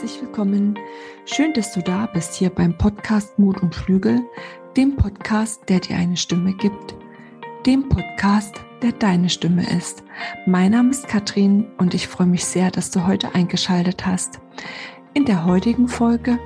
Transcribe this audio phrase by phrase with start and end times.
[0.00, 0.78] herzlich willkommen.
[1.24, 4.20] Schön, dass du da bist hier beim Podcast Mut und Flügel,
[4.76, 6.94] dem Podcast, der dir eine Stimme gibt,
[7.66, 10.04] dem Podcast, der deine Stimme ist.
[10.46, 14.38] Mein Name ist Katrin und ich freue mich sehr, dass du heute eingeschaltet hast.
[15.14, 16.38] In der heutigen Folge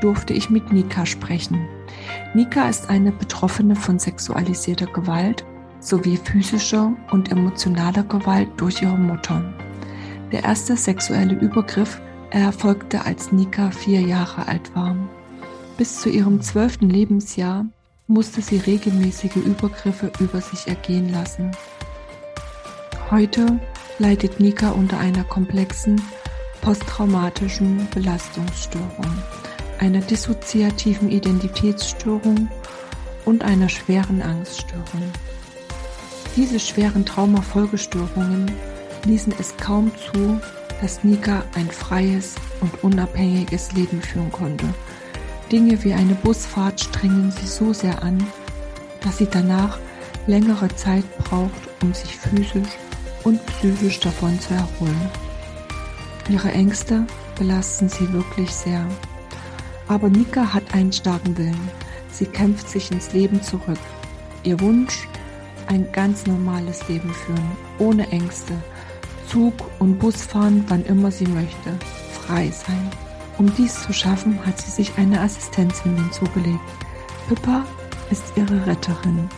[0.00, 1.68] durfte ich mit Nika sprechen.
[2.34, 5.44] Nika ist eine Betroffene von sexualisierter Gewalt
[5.78, 9.54] sowie physischer und emotionaler Gewalt durch ihre Mutter.
[10.32, 14.96] Der erste sexuelle Übergriff erfolgte, als Nika vier Jahre alt war.
[15.76, 17.66] Bis zu ihrem zwölften Lebensjahr
[18.06, 21.50] musste sie regelmäßige Übergriffe über sich ergehen lassen.
[23.10, 23.58] Heute
[23.98, 26.00] leidet Nika unter einer komplexen
[26.60, 29.06] posttraumatischen Belastungsstörung,
[29.78, 32.48] einer dissoziativen Identitätsstörung
[33.24, 35.12] und einer schweren Angststörung.
[36.36, 38.50] Diese schweren Traumafolgestörungen
[39.04, 40.40] ließen es kaum zu,
[40.80, 44.66] dass Nika ein freies und unabhängiges Leben führen konnte.
[45.50, 48.24] Dinge wie eine Busfahrt strengen sie so sehr an,
[49.00, 49.78] dass sie danach
[50.26, 52.68] längere Zeit braucht, um sich physisch
[53.24, 55.10] und psychisch davon zu erholen.
[56.28, 57.06] Ihre Ängste
[57.38, 58.84] belasten sie wirklich sehr.
[59.88, 61.70] Aber Nika hat einen starken Willen.
[62.10, 63.78] Sie kämpft sich ins Leben zurück.
[64.42, 65.08] Ihr Wunsch,
[65.66, 68.54] ein ganz normales Leben führen, ohne Ängste,
[69.28, 71.72] Zug und Bus fahren, wann immer sie möchte,
[72.22, 72.90] frei sein.
[73.36, 76.60] Um dies zu schaffen, hat sie sich eine Assistenzin hinzugelegt.
[77.28, 77.64] Pippa
[78.10, 79.28] ist ihre Retterin,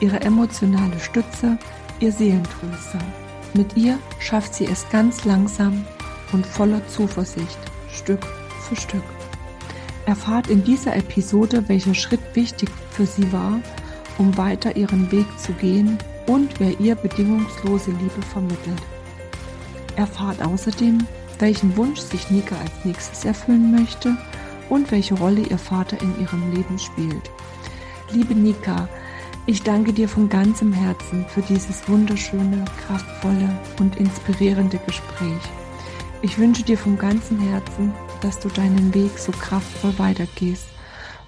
[0.00, 1.58] ihre emotionale Stütze,
[2.00, 2.98] ihr Seelentröster.
[3.54, 5.84] Mit ihr schafft sie es ganz langsam
[6.32, 7.58] und voller Zuversicht,
[7.92, 8.26] Stück
[8.68, 9.04] für Stück.
[10.06, 13.60] Erfahrt in dieser Episode, welcher Schritt wichtig für sie war,
[14.18, 18.82] um weiter ihren Weg zu gehen und wer ihr bedingungslose Liebe vermittelt.
[19.96, 21.06] Erfahrt außerdem,
[21.38, 24.16] welchen Wunsch sich Nika als nächstes erfüllen möchte
[24.68, 27.30] und welche Rolle ihr Vater in ihrem Leben spielt.
[28.12, 28.88] Liebe Nika,
[29.46, 33.48] ich danke dir von ganzem Herzen für dieses wunderschöne, kraftvolle
[33.78, 35.42] und inspirierende Gespräch.
[36.22, 37.92] Ich wünsche dir von ganzem Herzen,
[38.22, 40.66] dass du deinen Weg so kraftvoll weitergehst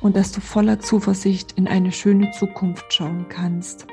[0.00, 3.86] und dass du voller Zuversicht in eine schöne Zukunft schauen kannst.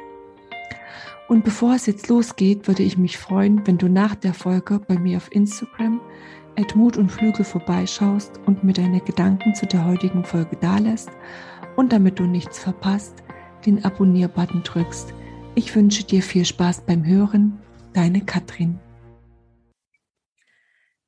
[1.28, 5.00] Und bevor es jetzt losgeht, würde ich mich freuen, wenn du nach der Folge bei
[5.00, 6.00] mir auf Instagram
[6.56, 11.10] at Mut und Flügel vorbeischaust und mir deine Gedanken zu der heutigen Folge dalässt
[11.76, 13.24] und damit du nichts verpasst,
[13.66, 15.16] den Abonnier-Button drückst.
[15.56, 17.60] Ich wünsche dir viel Spaß beim Hören.
[17.94, 18.78] Deine Katrin.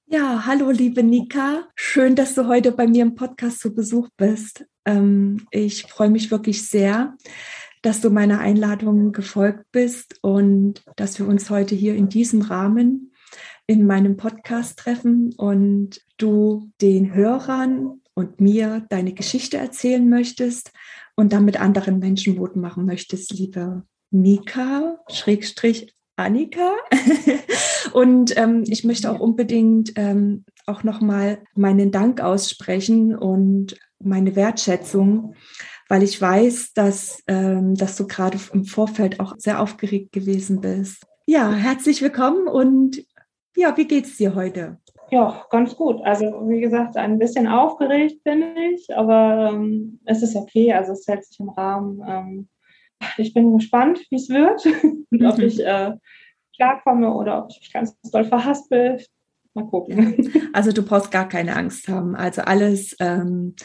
[0.08, 1.68] Ja, hallo liebe Nika.
[1.76, 4.66] Schön, dass du heute bei mir im Podcast zu Besuch bist.
[4.86, 7.16] Ähm, ich freue mich wirklich sehr,
[7.82, 13.12] dass du meiner Einladung gefolgt bist und dass wir uns heute hier in diesem Rahmen
[13.68, 20.72] in meinem Podcast treffen und du den Hörern und mir deine Geschichte erzählen möchtest
[21.16, 26.72] und damit anderen Menschen Mut machen möchtest, liebe Nika, Schrägstrich Annika.
[27.94, 35.36] und ähm, ich möchte auch unbedingt ähm, auch nochmal meinen Dank aussprechen und meine Wertschätzung
[35.90, 41.06] weil ich weiß, dass, ähm, dass du gerade im Vorfeld auch sehr aufgeregt gewesen bist.
[41.26, 43.04] Ja, herzlich willkommen und
[43.56, 44.78] ja, wie geht's dir heute?
[45.10, 46.02] Ja, ganz gut.
[46.04, 48.44] Also wie gesagt, ein bisschen aufgeregt bin
[48.74, 50.74] ich, aber ähm, es ist okay.
[50.74, 52.02] Also es hält sich im Rahmen.
[52.08, 52.50] Ähm,
[53.18, 54.66] ich bin gespannt, wie es wird
[55.12, 55.94] und ob ich äh,
[56.56, 59.02] klarkomme oder ob ich mich ganz doll verhaspel.
[59.54, 60.32] Mal gucken.
[60.54, 62.16] Also du brauchst gar keine Angst haben.
[62.16, 63.56] Also alles, ähm,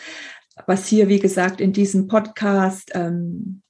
[0.66, 3.62] was hier, wie gesagt, in diesem Podcast ähm,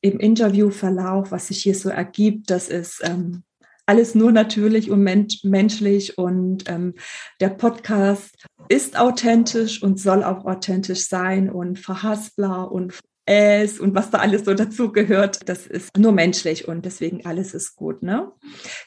[0.00, 3.42] im Interviewverlauf, was sich hier so ergibt, das ist ähm,
[3.86, 6.94] alles nur natürlich und mensch menschlich und ähm,
[7.40, 12.94] der Podcast ist authentisch und soll auch authentisch sein und verhaspler und
[13.26, 17.76] es und was da alles so dazugehört, das ist nur menschlich und deswegen alles ist
[17.76, 18.02] gut.
[18.02, 18.30] Ne?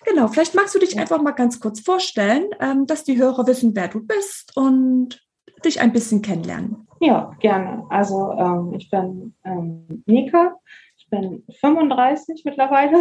[0.05, 3.75] Genau, vielleicht magst du dich einfach mal ganz kurz vorstellen, ähm, dass die Hörer wissen,
[3.75, 5.21] wer du bist und
[5.65, 6.87] dich ein bisschen kennenlernen.
[7.03, 7.85] Ja, gerne.
[7.89, 10.55] Also ähm, ich bin ähm, Nika,
[10.95, 12.97] ich bin 35 mittlerweile.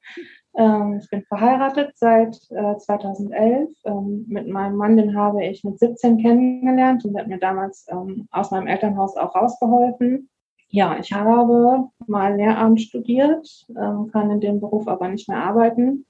[0.56, 3.68] ähm, ich bin verheiratet seit äh, 2011.
[3.84, 8.26] Ähm, mit meinem Mann, den habe ich mit 17 kennengelernt und hat mir damals ähm,
[8.30, 10.30] aus meinem Elternhaus auch rausgeholfen.
[10.68, 16.06] Ja, ich habe mal Lehramt studiert, ähm, kann in dem Beruf aber nicht mehr arbeiten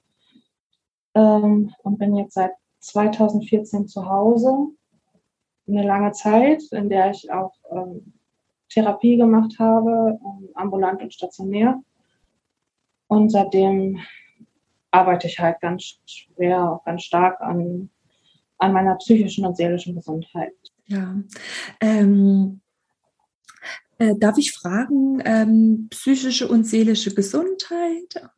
[1.15, 4.69] und bin jetzt seit 2014 zu Hause
[5.67, 8.13] eine lange Zeit, in der ich auch ähm,
[8.69, 11.81] Therapie gemacht habe, ähm, ambulant und stationär.
[13.07, 13.99] Und seitdem
[14.91, 17.89] arbeite ich halt ganz schwer, auch ganz stark an,
[18.57, 20.53] an meiner psychischen und seelischen Gesundheit.
[20.85, 21.15] Ja.
[21.79, 22.61] Ähm,
[23.99, 28.29] äh, darf ich fragen, ähm, psychische und seelische Gesundheit?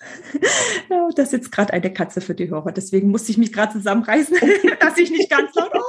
[1.14, 4.36] das ist jetzt gerade eine Katze für die Hörer, deswegen musste ich mich gerade zusammenreißen,
[4.80, 5.83] dass ich nicht ganz laut oh.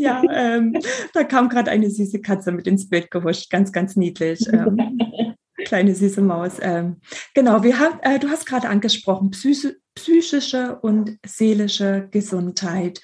[0.00, 0.76] Ja, ähm,
[1.12, 4.46] da kam gerade eine süße Katze mit ins Bild gehuscht, ganz, ganz niedlich.
[4.52, 4.98] Ähm,
[5.64, 6.58] kleine süße Maus.
[6.60, 6.96] Ähm,
[7.34, 13.00] genau, wir haben, äh, du hast gerade angesprochen, psychische, und seelische Gesundheit.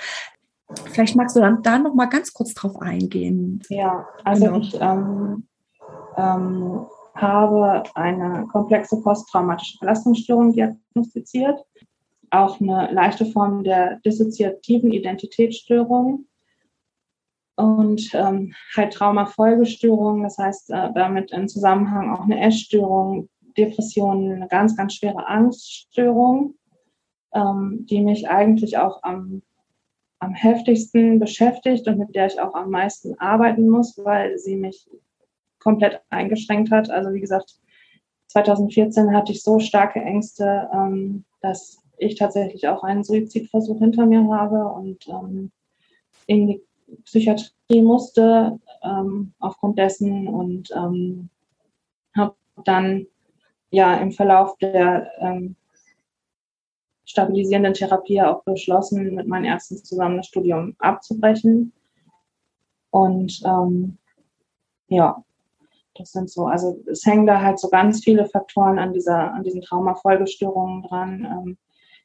[0.93, 3.63] Vielleicht magst du dann da noch mal ganz kurz drauf eingehen.
[3.69, 4.59] Ja, also genau.
[4.59, 5.47] ich ähm,
[6.17, 11.61] ähm, habe eine komplexe posttraumatische Belastungsstörung diagnostiziert,
[12.31, 16.27] auch eine leichte Form der dissoziativen Identitätsstörung
[17.56, 24.49] und ähm, halt Traumafolgestörungen, das heißt äh, damit im Zusammenhang auch eine Essstörung, Depressionen, eine
[24.49, 26.55] ganz, ganz schwere Angststörung,
[27.32, 29.43] ähm, die mich eigentlich auch am,
[30.19, 34.88] am heftigsten beschäftigt und mit der ich auch am meisten arbeiten muss, weil sie mich
[35.59, 36.91] komplett eingeschränkt hat.
[36.91, 37.59] Also wie gesagt,
[38.29, 44.29] 2014 hatte ich so starke Ängste, ähm, dass ich tatsächlich auch einen Suizidversuch hinter mir
[44.29, 45.50] habe und ähm,
[46.26, 46.62] in die
[47.05, 51.29] Psychiatrie musste ähm, aufgrund dessen und ähm,
[52.17, 52.35] habe
[52.65, 53.06] dann
[53.71, 55.56] ja im Verlauf der ähm,
[57.05, 61.73] stabilisierenden Therapie auch beschlossen, mit meinen Ärzten zusammen das Studium abzubrechen.
[62.91, 63.99] Und ähm,
[64.88, 65.23] ja,
[65.94, 69.43] das sind so, also es hängen da halt so ganz viele Faktoren an dieser, an
[69.43, 71.59] diesen Traumafolgestörungen dran, ähm,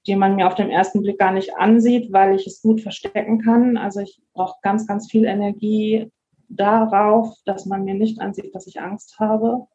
[0.08, 3.40] die man mir auf den ersten Blick gar nicht ansieht, weil ich es gut verstecken
[3.40, 3.78] kann.
[3.78, 6.12] Also ich brauche ganz, ganz viel Energie
[6.50, 9.68] darauf, dass man mir nicht ansieht, dass ich Angst habe.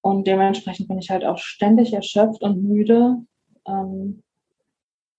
[0.00, 3.18] Und dementsprechend bin ich halt auch ständig erschöpft und müde.
[3.66, 4.22] Ähm,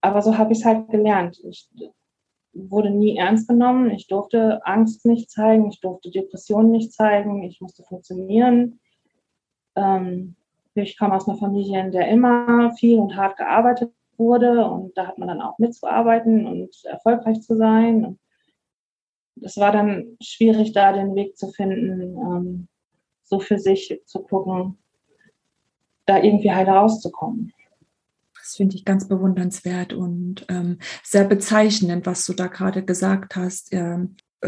[0.02, 1.42] aber so habe ich es halt gelernt.
[1.46, 1.70] Ich
[2.52, 3.90] wurde nie ernst genommen.
[3.92, 8.80] Ich durfte Angst nicht zeigen, ich durfte Depressionen nicht zeigen, ich musste funktionieren.
[9.76, 10.36] Ähm,
[10.76, 15.08] ich komme aus einer Familie, in der immer viel und hart gearbeitet wurde und da
[15.08, 18.20] hat man dann auch mitzuarbeiten und erfolgreich zu sein.
[19.42, 22.68] es war dann schwierig, da den Weg zu finden, ähm,
[23.24, 24.78] so für sich zu gucken,
[26.06, 27.52] da irgendwie heil rauszukommen.
[28.38, 33.72] Das finde ich ganz bewundernswert und ähm, sehr bezeichnend, was du da gerade gesagt hast,
[33.74, 34.00] äh,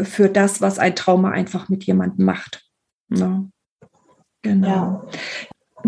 [0.02, 2.70] für das, was ein Trauma einfach mit jemandem macht.
[3.08, 3.28] Ja.
[3.28, 3.50] Ne?
[4.42, 4.68] Genau.
[4.68, 5.06] Ja.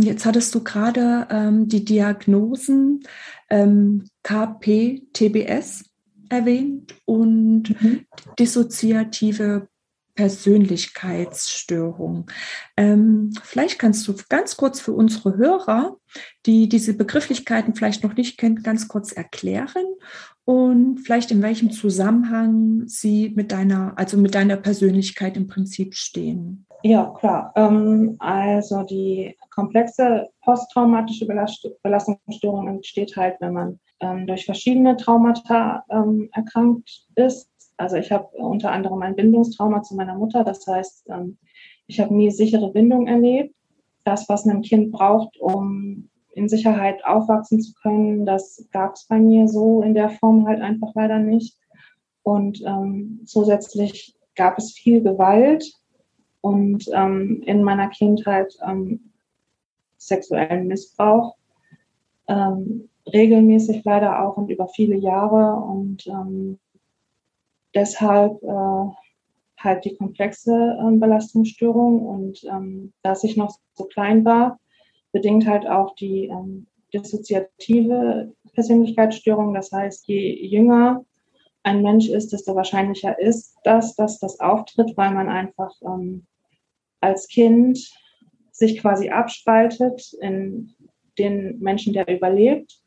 [0.00, 3.02] Jetzt hattest du gerade ähm, die Diagnosen
[3.50, 5.90] ähm, KP, TBS
[6.28, 8.06] erwähnt und mhm.
[8.38, 9.66] dissoziative
[10.14, 12.30] Persönlichkeitsstörung.
[12.76, 15.96] Ähm, vielleicht kannst du ganz kurz für unsere Hörer,
[16.44, 19.84] die diese Begrifflichkeiten vielleicht noch nicht kennen, ganz kurz erklären
[20.44, 26.66] und vielleicht in welchem Zusammenhang sie mit deiner, also mit deiner Persönlichkeit im Prinzip stehen.
[26.82, 27.52] Ja, klar.
[27.56, 31.26] Ähm, also die komplexe posttraumatische
[31.82, 38.26] Belastungsstörung entsteht halt, wenn man ähm, durch verschiedene Traumata ähm, erkrankt ist also ich habe
[38.36, 40.44] unter anderem ein Bindungstrauma zu meiner Mutter.
[40.44, 41.08] Das heißt,
[41.86, 43.54] ich habe nie sichere Bindung erlebt.
[44.04, 49.18] Das, was ein Kind braucht, um in Sicherheit aufwachsen zu können, das gab es bei
[49.18, 51.56] mir so in der Form halt einfach leider nicht.
[52.24, 52.62] Und
[53.24, 55.64] zusätzlich gab es viel Gewalt
[56.40, 59.12] und ähm, in meiner Kindheit ähm,
[59.96, 61.36] sexuellen Missbrauch.
[62.28, 65.54] Ähm, regelmäßig leider auch und über viele Jahre.
[65.64, 66.58] Und ähm,
[67.74, 68.90] deshalb äh,
[69.58, 72.06] halt die komplexe ähm, Belastungsstörung.
[72.06, 74.58] Und ähm, dass ich noch so klein war,
[75.12, 79.54] bedingt halt auch die ähm, dissoziative Persönlichkeitsstörung.
[79.54, 81.04] Das heißt, je jünger
[81.62, 86.26] ein Mensch ist, desto wahrscheinlicher ist das, dass das auftritt, weil man einfach ähm,
[87.00, 87.78] als Kind
[88.52, 90.74] sich quasi abspaltet in
[91.18, 92.80] den Menschen, der überlebt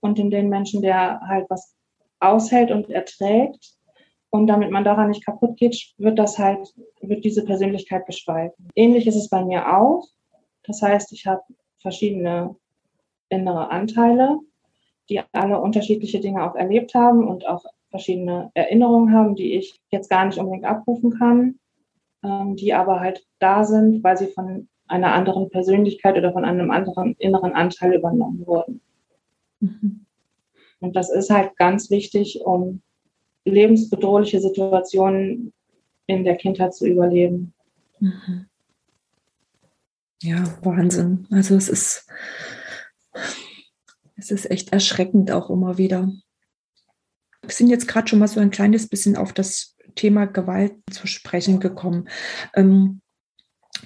[0.00, 1.74] und in den Menschen, der halt was
[2.20, 3.74] aushält und erträgt
[4.30, 8.68] und damit man daran nicht kaputt geht, wird das halt, wird diese Persönlichkeit gespalten.
[8.74, 10.06] Ähnlich ist es bei mir auch.
[10.64, 11.42] Das heißt, ich habe
[11.80, 12.56] verschiedene
[13.28, 14.38] innere Anteile,
[15.08, 20.10] die alle unterschiedliche Dinge auch erlebt haben und auch verschiedene Erinnerungen haben, die ich jetzt
[20.10, 21.60] gar nicht unbedingt abrufen kann,
[22.24, 26.70] ähm, die aber halt da sind, weil sie von einer anderen Persönlichkeit oder von einem
[26.70, 28.80] anderen inneren Anteil übernommen wurden.
[29.60, 30.06] Mhm.
[30.80, 32.82] Und das ist halt ganz wichtig, um
[33.44, 35.52] lebensbedrohliche Situationen
[36.06, 37.54] in der Kindheit zu überleben.
[38.00, 38.46] Mhm.
[40.22, 41.26] Ja, Wahnsinn.
[41.30, 42.08] Also es ist,
[44.16, 46.12] es ist echt erschreckend auch immer wieder.
[47.56, 51.60] Sind jetzt gerade schon mal so ein kleines bisschen auf das Thema Gewalt zu sprechen
[51.60, 52.08] gekommen.
[52.54, 53.00] Ähm,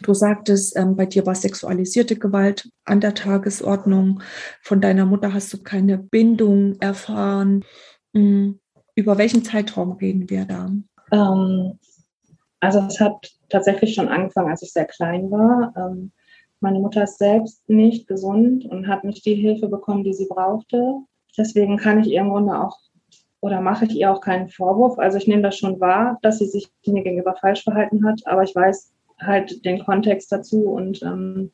[0.02, 4.22] du sagtest, ähm, bei dir war sexualisierte Gewalt an der Tagesordnung.
[4.62, 7.64] Von deiner Mutter hast du keine Bindung erfahren.
[8.12, 8.60] Mhm.
[8.94, 10.70] Über welchen Zeitraum reden wir da?
[11.12, 11.78] Ähm,
[12.60, 15.74] also es hat tatsächlich schon angefangen, als ich sehr klein war.
[15.76, 16.12] Ähm,
[16.60, 21.00] meine Mutter ist selbst nicht gesund und hat nicht die Hilfe bekommen, die sie brauchte.
[21.36, 22.78] Deswegen kann ich ihr im Grunde auch
[23.40, 24.98] oder mache ich ihr auch keinen Vorwurf.
[24.98, 28.42] Also ich nehme das schon wahr, dass sie sich mir gegenüber falsch verhalten hat, aber
[28.42, 31.52] ich weiß halt den Kontext dazu und ähm,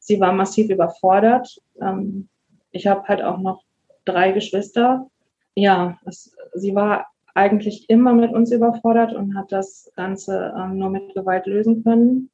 [0.00, 1.60] sie war massiv überfordert.
[1.80, 2.28] Ähm,
[2.70, 3.62] ich habe halt auch noch
[4.04, 5.08] drei Geschwister.
[5.54, 10.90] Ja, es, sie war eigentlich immer mit uns überfordert und hat das Ganze ähm, nur
[10.90, 12.30] mit Gewalt lösen können.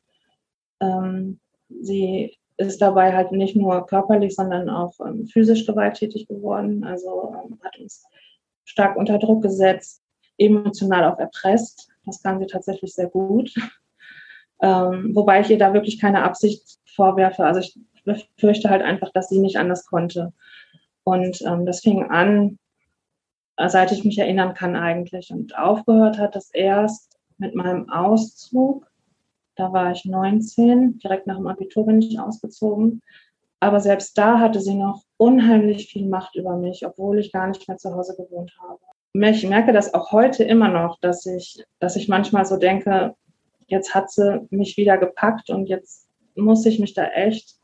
[0.80, 6.84] Ähm, sie ist dabei halt nicht nur körperlich, sondern auch ähm, physisch gewalttätig geworden.
[6.84, 8.04] Also ähm, hat uns
[8.68, 10.02] stark unter Druck gesetzt,
[10.36, 11.88] emotional auch erpresst.
[12.04, 13.52] Das kann sie tatsächlich sehr gut.
[14.60, 17.44] Ähm, wobei ich ihr da wirklich keine Absicht vorwerfe.
[17.44, 20.32] Also ich befürchte halt einfach, dass sie nicht anders konnte.
[21.04, 22.58] Und ähm, das fing an,
[23.56, 25.30] seit ich mich erinnern kann eigentlich.
[25.30, 28.90] Und aufgehört hat das erst mit meinem Auszug.
[29.54, 33.00] Da war ich 19, direkt nach dem Abitur bin ich ausgezogen.
[33.60, 37.66] Aber selbst da hatte sie noch unheimlich viel Macht über mich, obwohl ich gar nicht
[37.66, 38.78] mehr zu Hause gewohnt habe.
[39.14, 43.14] Ich merke das auch heute immer noch, dass ich, dass ich manchmal so denke,
[43.66, 47.56] jetzt hat sie mich wieder gepackt und jetzt muss ich mich da echt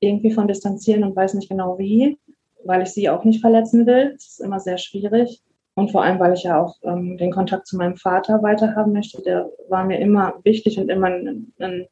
[0.00, 2.18] irgendwie von distanzieren und weiß nicht genau wie
[2.64, 4.12] weil ich sie auch nicht verletzen will.
[4.12, 5.42] Das ist immer sehr schwierig.
[5.74, 9.22] Und vor allem, weil ich ja auch ähm, den Kontakt zu meinem Vater weiterhaben möchte.
[9.22, 11.86] Der war mir immer wichtig und immer ein, ein,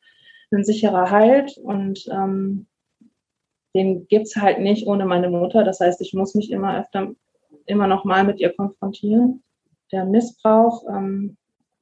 [0.53, 1.59] ein sicherer Halt.
[1.59, 2.67] Und ähm,
[3.75, 5.65] den es halt nicht ohne meine Mutter.
[5.65, 7.13] Das heißt, ich muss mich immer öfter,
[7.67, 9.43] immer noch mal mit ihr konfrontieren.
[9.91, 11.37] Der Missbrauch ähm,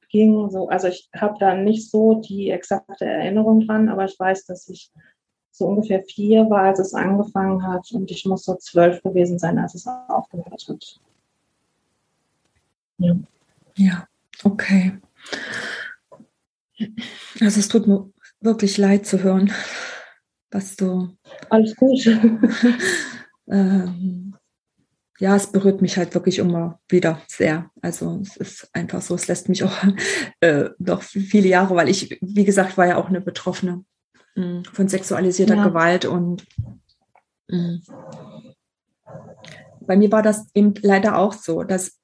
[0.09, 4.45] ging so, also ich habe da nicht so die exakte Erinnerung dran, aber ich weiß,
[4.45, 4.91] dass ich
[5.51, 9.57] so ungefähr vier war, als es angefangen hat und ich muss so zwölf gewesen sein,
[9.57, 10.99] als es aufgehört hat.
[12.97, 13.15] Ja,
[13.75, 14.07] ja
[14.43, 14.93] okay.
[17.39, 19.51] Also es tut mir wirklich leid zu hören,
[20.51, 21.09] was du.
[21.49, 22.05] Alles gut.
[23.47, 24.35] ähm,
[25.19, 27.69] ja, es berührt mich halt wirklich immer wieder sehr.
[27.81, 29.77] Also es ist einfach so, es lässt mich auch
[30.41, 33.83] äh, noch viele Jahre, weil ich, wie gesagt, war ja auch eine Betroffene
[34.35, 35.67] Mm, von sexualisierter ja.
[35.67, 36.45] Gewalt und
[37.49, 37.79] mm.
[39.81, 41.99] bei mir war das eben leider auch so, dass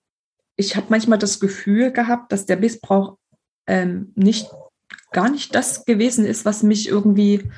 [0.58, 3.18] ich habe manchmal das Gefühl gehabt, dass der Missbrauch
[3.66, 4.50] ähm, nicht
[5.12, 7.50] gar nicht das gewesen ist, was mich irgendwie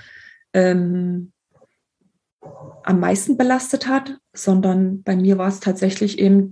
[0.53, 1.31] ähm,
[2.83, 6.51] am meisten belastet hat, sondern bei mir war es tatsächlich eben,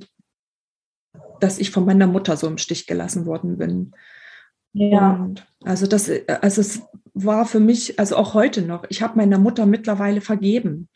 [1.40, 3.94] dass ich von meiner Mutter so im Stich gelassen worden bin.
[4.74, 5.14] Ja.
[5.14, 6.10] Und also das,
[6.42, 6.82] also es
[7.14, 10.90] war für mich, also auch heute noch, ich habe meiner Mutter mittlerweile vergeben.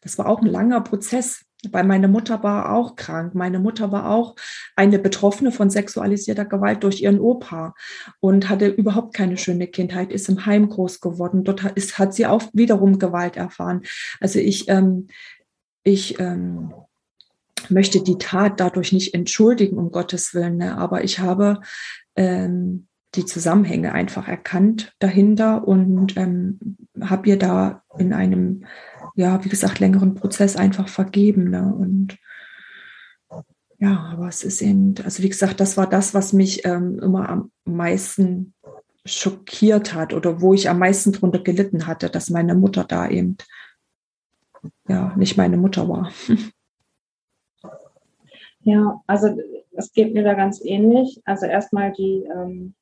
[0.00, 3.34] Das war auch ein langer Prozess, weil meine Mutter war auch krank.
[3.34, 4.36] Meine Mutter war auch
[4.76, 7.74] eine Betroffene von sexualisierter Gewalt durch ihren Opa
[8.20, 11.44] und hatte überhaupt keine schöne Kindheit, ist im Heim groß geworden.
[11.44, 13.82] Dort ist, hat sie auch wiederum Gewalt erfahren.
[14.20, 15.08] Also ich, ähm,
[15.82, 16.72] ich ähm,
[17.68, 20.76] möchte die Tat dadurch nicht entschuldigen, um Gottes Willen, ne?
[20.76, 21.60] aber ich habe
[22.16, 28.66] ähm, die Zusammenhänge einfach erkannt dahinter und ähm, habe ihr da in einem,
[29.16, 31.50] ja, wie gesagt, längeren Prozess einfach vergeben.
[31.50, 31.74] Ne?
[31.74, 32.18] Und
[33.78, 37.28] ja, aber es ist eben, also wie gesagt, das war das, was mich ähm, immer
[37.28, 38.54] am meisten
[39.04, 43.36] schockiert hat oder wo ich am meisten drunter gelitten hatte, dass meine Mutter da eben
[44.88, 46.12] ja nicht meine Mutter war.
[48.68, 49.28] Ja, also
[49.76, 51.22] es geht mir da ganz ähnlich.
[51.24, 52.74] Also erstmal die ähm,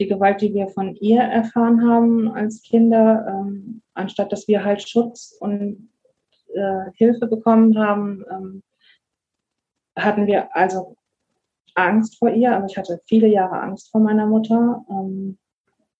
[0.00, 4.88] die Gewalt, die wir von ihr erfahren haben als Kinder, ähm, anstatt dass wir halt
[4.88, 5.90] Schutz und
[6.54, 8.62] äh, Hilfe bekommen haben, ähm,
[9.96, 10.96] hatten wir also
[11.74, 12.54] Angst vor ihr.
[12.54, 14.84] Also ich hatte viele Jahre Angst vor meiner Mutter.
[14.90, 15.38] Ähm,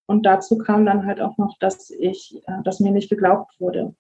[0.07, 3.95] und dazu kam dann halt auch noch, dass ich, äh, dass mir nicht geglaubt wurde.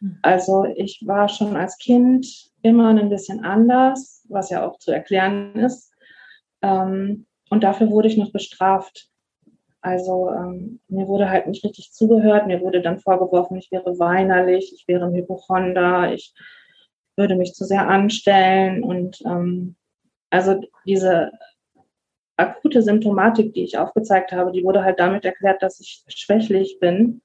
[0.00, 0.18] Hm.
[0.22, 5.54] Also ich war schon als Kind immer ein bisschen anders, was ja auch zu erklären
[5.54, 5.92] ist.
[6.62, 9.11] Ähm, und dafür wurde ich noch bestraft.
[9.82, 12.46] Also ähm, mir wurde halt nicht richtig zugehört.
[12.46, 16.32] Mir wurde dann vorgeworfen, ich wäre weinerlich, ich wäre ein Hypochonder, ich
[17.16, 18.82] würde mich zu sehr anstellen.
[18.82, 19.76] Und ähm,
[20.30, 21.32] also diese
[22.36, 27.20] akute Symptomatik, die ich aufgezeigt habe, die wurde halt damit erklärt, dass ich schwächlich bin.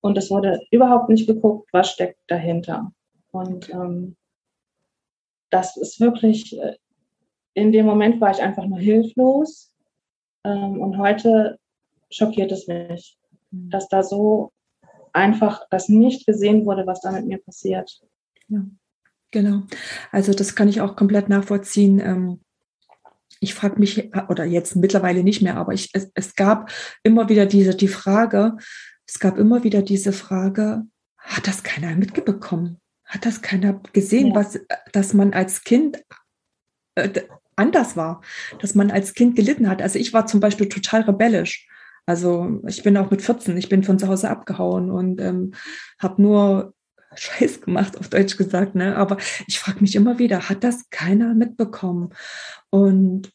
[0.00, 2.92] Und es wurde überhaupt nicht geguckt, was steckt dahinter.
[3.32, 4.16] Und ähm,
[5.50, 6.76] das ist wirklich äh,
[7.56, 9.74] in dem Moment war ich einfach nur hilflos.
[10.44, 11.58] Ähm, und heute
[12.10, 13.18] schockiert es mich,
[13.50, 13.70] mhm.
[13.70, 14.52] dass da so
[15.12, 18.00] einfach das nicht gesehen wurde, was da mit mir passiert.
[18.48, 18.64] Ja,
[19.30, 19.62] genau.
[20.12, 22.00] Also das kann ich auch komplett nachvollziehen.
[22.00, 22.40] Ähm,
[23.40, 26.70] ich frage mich, oder jetzt mittlerweile nicht mehr, aber ich, es, es gab
[27.02, 28.56] immer wieder diese die Frage,
[29.06, 30.82] es gab immer wieder diese Frage,
[31.16, 32.80] hat das keiner mitbekommen?
[33.04, 34.34] Hat das keiner gesehen, ja.
[34.34, 34.58] was,
[34.92, 36.02] dass man als Kind
[36.96, 37.22] äh,
[37.56, 38.22] anders war,
[38.58, 39.80] dass man als Kind gelitten hat?
[39.80, 41.68] Also ich war zum Beispiel total rebellisch.
[42.06, 45.52] Also ich bin auch mit 14, ich bin von zu Hause abgehauen und ähm,
[45.98, 46.74] habe nur
[47.14, 48.74] Scheiß gemacht, auf Deutsch gesagt.
[48.74, 48.96] Ne?
[48.96, 52.14] Aber ich frage mich immer wieder, hat das keiner mitbekommen?
[52.70, 53.32] Und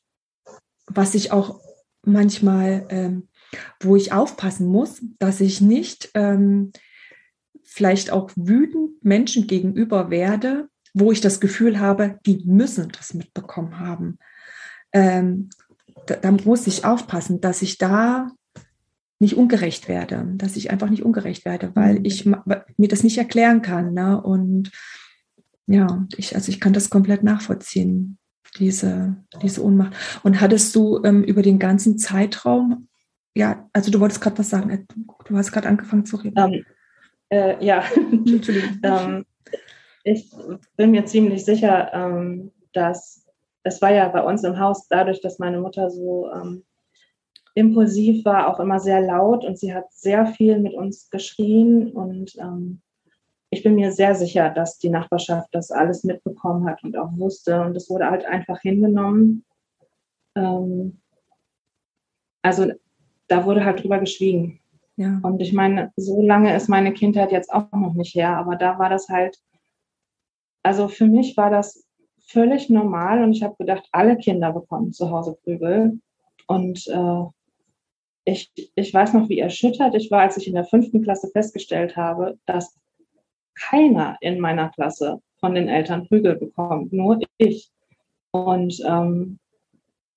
[0.87, 1.59] was ich auch
[2.03, 3.27] manchmal, ähm,
[3.81, 6.71] wo ich aufpassen muss, dass ich nicht ähm,
[7.63, 13.79] vielleicht auch wütend Menschen gegenüber werde, wo ich das Gefühl habe, die müssen das mitbekommen
[13.79, 14.17] haben.
[14.93, 15.49] Ähm,
[16.07, 18.31] da, da, muss ich aufpassen, dass ich da
[19.21, 22.05] nicht ungerecht werde, dass ich einfach nicht ungerecht werde, weil mhm.
[22.05, 23.93] ich mir das nicht erklären kann.
[23.93, 24.21] Ne?
[24.21, 24.71] Und
[25.67, 28.17] ja, ich, also ich kann das komplett nachvollziehen,
[28.57, 29.93] diese, diese Ohnmacht.
[30.23, 32.87] Und hattest du ähm, über den ganzen Zeitraum,
[33.35, 34.87] ja, also du wolltest gerade was sagen,
[35.25, 36.37] du hast gerade angefangen zu reden.
[36.37, 36.65] Um, ähm,
[37.29, 37.83] äh, ja,
[38.83, 39.25] ähm,
[40.03, 40.31] ich
[40.75, 43.25] bin mir ziemlich sicher, ähm, dass
[43.63, 46.27] es war ja bei uns im Haus dadurch, dass meine Mutter so
[47.53, 52.35] impulsiv war, auch immer sehr laut und sie hat sehr viel mit uns geschrien und
[52.37, 52.81] ähm,
[53.49, 57.61] ich bin mir sehr sicher, dass die Nachbarschaft das alles mitbekommen hat und auch wusste
[57.61, 59.43] und es wurde halt einfach hingenommen.
[60.35, 61.01] Ähm,
[62.41, 62.71] also
[63.27, 64.61] da wurde halt drüber geschwiegen.
[64.95, 65.19] Ja.
[65.23, 68.79] Und ich meine, so lange ist meine Kindheit jetzt auch noch nicht her, aber da
[68.79, 69.37] war das halt,
[70.63, 71.85] also für mich war das
[72.19, 75.99] völlig normal und ich habe gedacht, alle Kinder bekommen zu Hause Prügel.
[76.47, 77.23] Und äh,
[78.25, 81.97] ich, ich weiß noch, wie erschüttert ich war, als ich in der fünften Klasse festgestellt
[81.97, 82.75] habe, dass
[83.55, 87.71] keiner in meiner Klasse von den Eltern Prügel bekommt, nur ich.
[88.31, 89.39] Und ähm,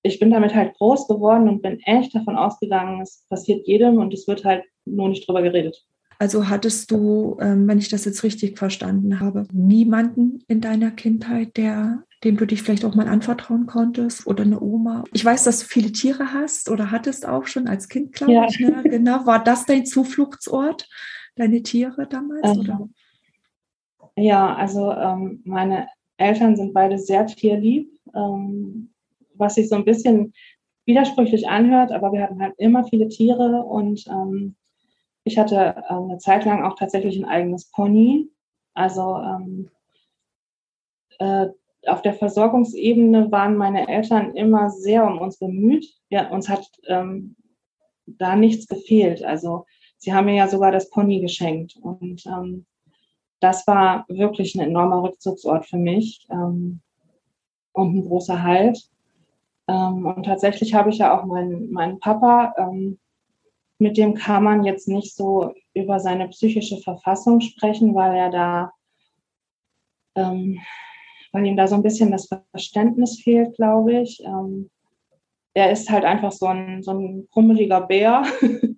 [0.03, 4.13] ich bin damit halt groß geworden und bin echt davon ausgegangen, es passiert jedem und
[4.13, 5.83] es wird halt nur nicht drüber geredet.
[6.17, 11.57] Also hattest du, ähm, wenn ich das jetzt richtig verstanden habe, niemanden in deiner Kindheit,
[11.57, 15.03] der dem du dich vielleicht auch mal anvertrauen konntest oder eine Oma.
[15.13, 18.47] Ich weiß, dass du viele Tiere hast oder hattest auch schon als Kind, glaube ja.
[18.47, 18.59] ich.
[18.59, 18.83] Ne?
[18.83, 19.25] Genau.
[19.25, 20.87] War das dein Zufluchtsort,
[21.35, 22.47] deine Tiere damals?
[22.49, 22.89] Ähm, oder?
[24.15, 28.93] Ja, also ähm, meine Eltern sind beide sehr tierlieb, ähm,
[29.35, 30.33] was sich so ein bisschen
[30.85, 34.55] widersprüchlich anhört, aber wir hatten halt immer viele Tiere und ähm,
[35.23, 38.29] ich hatte äh, eine Zeit lang auch tatsächlich ein eigenes Pony.
[38.75, 39.69] Also ähm,
[41.19, 41.47] äh,
[41.87, 45.85] auf der Versorgungsebene waren meine Eltern immer sehr um uns bemüht.
[46.09, 47.35] Ja, uns hat ähm,
[48.05, 49.23] da nichts gefehlt.
[49.23, 49.65] Also
[49.97, 51.75] sie haben mir ja sogar das Pony geschenkt.
[51.81, 52.65] Und ähm,
[53.39, 56.81] das war wirklich ein enormer Rückzugsort für mich ähm,
[57.73, 58.89] und ein großer Halt.
[59.67, 62.99] Ähm, und tatsächlich habe ich ja auch meinen, meinen Papa, ähm,
[63.77, 68.71] mit dem kann man jetzt nicht so über seine psychische Verfassung sprechen, weil er da
[70.15, 70.59] ähm,
[71.35, 74.23] weil ihm da so ein bisschen das Verständnis fehlt, glaube ich.
[74.23, 74.69] Ähm,
[75.53, 78.23] er ist halt einfach so ein, so ein krummeliger Bär.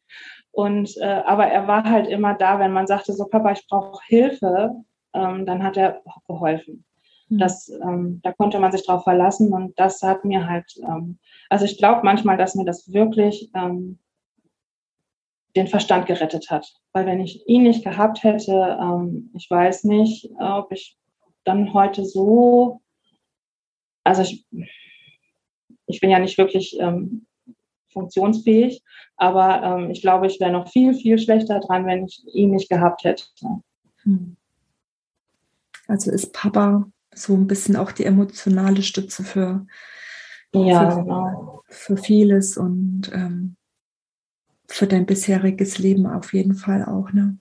[0.52, 4.02] Und, äh, aber er war halt immer da, wenn man sagte, so Papa, ich brauche
[4.08, 4.72] Hilfe,
[5.14, 6.84] ähm, dann hat er geholfen.
[7.30, 7.38] Mhm.
[7.38, 11.66] Das, ähm, da konnte man sich drauf verlassen und das hat mir halt, ähm, also
[11.66, 14.00] ich glaube manchmal, dass mir das wirklich ähm,
[15.56, 16.74] den Verstand gerettet hat.
[16.92, 20.98] Weil wenn ich ihn nicht gehabt hätte, ähm, ich weiß nicht, ob ich
[21.48, 22.82] dann heute so,
[24.04, 24.46] also ich,
[25.86, 27.26] ich bin ja nicht wirklich ähm,
[27.92, 28.84] funktionsfähig,
[29.16, 32.70] aber ähm, ich glaube, ich wäre noch viel, viel schlechter dran, wenn ich ihn nicht
[32.70, 33.24] gehabt hätte.
[34.04, 34.36] Hm.
[35.88, 39.66] Also ist Papa so ein bisschen auch die emotionale Stütze für,
[40.54, 41.64] ja, für, genau.
[41.70, 43.56] für vieles und ähm,
[44.68, 47.40] für dein bisheriges Leben auf jeden Fall auch, ne?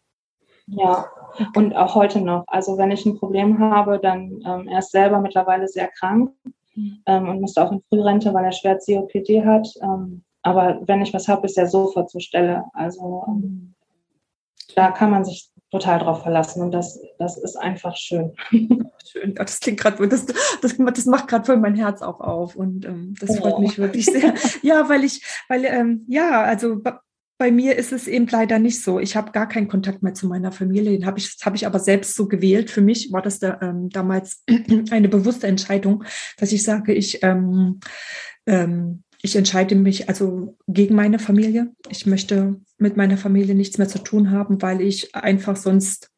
[0.68, 1.08] Ja,
[1.54, 2.44] und auch heute noch.
[2.46, 6.30] Also wenn ich ein Problem habe, dann ähm, er ist selber mittlerweile sehr krank
[6.74, 7.02] mhm.
[7.06, 9.68] ähm, und musste auch in Frührente, weil er schwer COPD hat.
[9.82, 12.64] Ähm, aber wenn ich was habe, ist er sofort zur Stelle.
[12.72, 13.74] Also ähm,
[14.74, 18.32] da kann man sich total drauf verlassen und das, das ist einfach schön.
[19.04, 22.84] Schön, das klingt gerade, das, das, das macht gerade voll mein Herz auch auf und
[22.84, 23.60] ähm, das freut oh.
[23.60, 24.34] mich wirklich sehr.
[24.62, 26.80] ja, weil ich, weil, ähm, ja, also
[27.38, 28.98] bei mir ist es eben leider nicht so.
[28.98, 30.92] Ich habe gar keinen Kontakt mehr zu meiner Familie.
[30.92, 32.70] Den habe ich, habe ich aber selbst so gewählt.
[32.70, 34.42] Für mich war das da, ähm, damals
[34.90, 36.04] eine bewusste Entscheidung,
[36.38, 37.80] dass ich sage, ich, ähm,
[38.46, 41.72] ähm, ich entscheide mich also gegen meine Familie.
[41.90, 46.10] Ich möchte mit meiner Familie nichts mehr zu tun haben, weil ich einfach sonst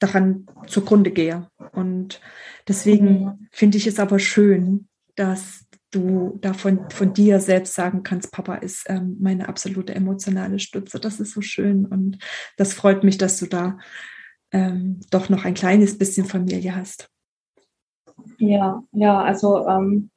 [0.00, 1.46] daran zugrunde gehe.
[1.72, 2.20] Und
[2.66, 3.48] deswegen mhm.
[3.52, 8.56] finde ich es aber schön, dass du da von, von dir selbst sagen kannst, Papa
[8.56, 11.00] ist ähm, meine absolute emotionale Stütze.
[11.00, 12.18] Das ist so schön und
[12.56, 13.78] das freut mich, dass du da
[14.52, 17.08] ähm, doch noch ein kleines bisschen Familie hast.
[18.38, 20.10] Ja, ja, also ähm,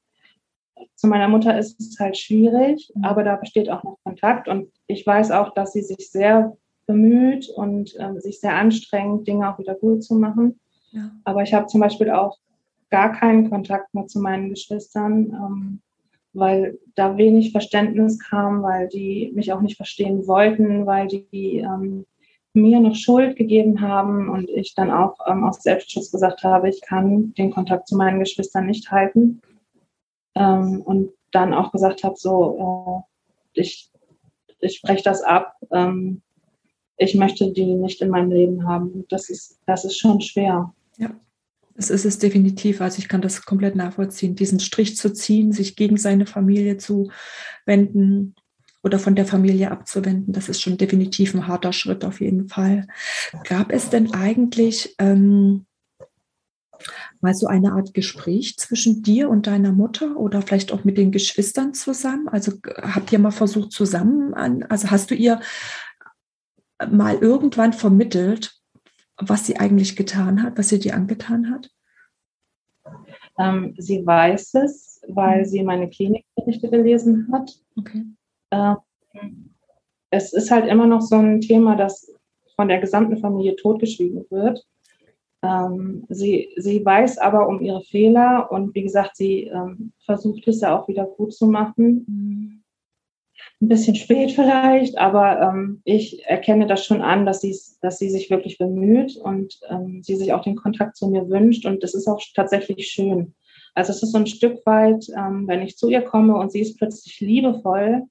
[0.95, 3.03] zu meiner Mutter ist es halt schwierig, mhm.
[3.03, 6.55] aber da besteht auch noch Kontakt und ich weiß auch, dass sie sich sehr
[6.85, 10.59] bemüht und ähm, sich sehr anstrengt, Dinge auch wieder gut zu machen.
[10.91, 11.11] Ja.
[11.23, 12.37] Aber ich habe zum Beispiel auch
[12.93, 15.81] gar keinen Kontakt mehr zu meinen Geschwistern, ähm,
[16.31, 22.05] weil da wenig Verständnis kam, weil die mich auch nicht verstehen wollten, weil die ähm,
[22.53, 26.81] mir noch Schuld gegeben haben und ich dann auch ähm, aus Selbstschutz gesagt habe, ich
[26.81, 29.41] kann den Kontakt zu meinen Geschwistern nicht halten.
[30.35, 33.05] Ähm, und dann auch gesagt habe, so,
[33.55, 33.89] äh, ich,
[34.59, 35.55] ich spreche das ab.
[35.71, 36.21] Ähm,
[36.97, 39.05] ich möchte die nicht in meinem Leben haben.
[39.09, 40.71] Das ist, das ist schon schwer.
[40.97, 41.09] Ja.
[41.75, 42.81] Das ist es definitiv.
[42.81, 47.11] Also ich kann das komplett nachvollziehen, diesen Strich zu ziehen, sich gegen seine Familie zu
[47.65, 48.35] wenden
[48.83, 50.33] oder von der Familie abzuwenden.
[50.33, 52.87] Das ist schon definitiv ein harter Schritt auf jeden Fall.
[53.45, 55.65] Gab es denn eigentlich ähm,
[57.21, 61.11] mal so eine Art Gespräch zwischen dir und deiner Mutter oder vielleicht auch mit den
[61.11, 62.27] Geschwistern zusammen?
[62.27, 65.39] Also habt ihr mal versucht zusammen an, also hast du ihr
[66.91, 68.62] mal irgendwann vermittelt,
[69.29, 71.69] was sie eigentlich getan hat, was sie dir angetan hat?
[73.39, 75.45] Ähm, sie weiß es, weil mhm.
[75.45, 77.51] sie meine Klinikberichte gelesen hat.
[77.77, 78.05] Okay.
[78.51, 78.77] Ähm,
[80.09, 82.11] es ist halt immer noch so ein Thema, das
[82.55, 84.63] von der gesamten Familie totgeschwiegen wird.
[85.41, 90.61] Ähm, sie, sie weiß aber um ihre Fehler und wie gesagt, sie ähm, versucht es
[90.61, 92.05] ja auch wieder gut zu machen.
[92.07, 92.62] Mhm
[93.61, 97.41] ein bisschen spät vielleicht, aber ähm, ich erkenne das schon an, dass,
[97.81, 101.65] dass sie sich wirklich bemüht und ähm, sie sich auch den Kontakt zu mir wünscht
[101.65, 103.33] und das ist auch tatsächlich schön.
[103.73, 106.59] Also es ist so ein Stück weit, ähm, wenn ich zu ihr komme und sie
[106.59, 108.03] ist plötzlich liebevoll,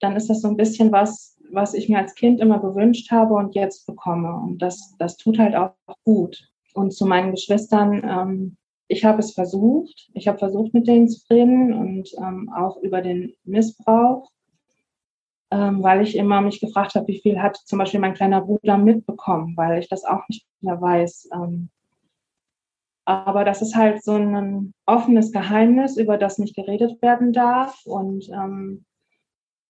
[0.00, 3.34] dann ist das so ein bisschen was, was ich mir als Kind immer gewünscht habe
[3.34, 4.34] und jetzt bekomme.
[4.34, 5.72] Und das, das tut halt auch
[6.04, 6.48] gut.
[6.74, 10.08] Und zu meinen Geschwistern, ähm, ich habe es versucht.
[10.14, 14.30] Ich habe versucht, mit denen zu reden und ähm, auch über den Missbrauch
[15.50, 18.76] ähm, weil ich immer mich gefragt habe, wie viel hat zum Beispiel mein kleiner Bruder
[18.76, 21.30] mitbekommen, weil ich das auch nicht mehr weiß.
[21.32, 21.70] Ähm,
[23.04, 27.80] aber das ist halt so ein offenes Geheimnis, über das nicht geredet werden darf.
[27.86, 28.84] Und ähm,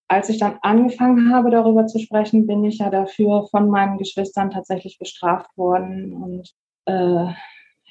[0.08, 4.50] als ich dann angefangen habe, darüber zu sprechen, bin ich ja dafür von meinen Geschwistern
[4.50, 6.12] tatsächlich bestraft worden.
[6.14, 6.52] Und
[6.86, 7.32] äh,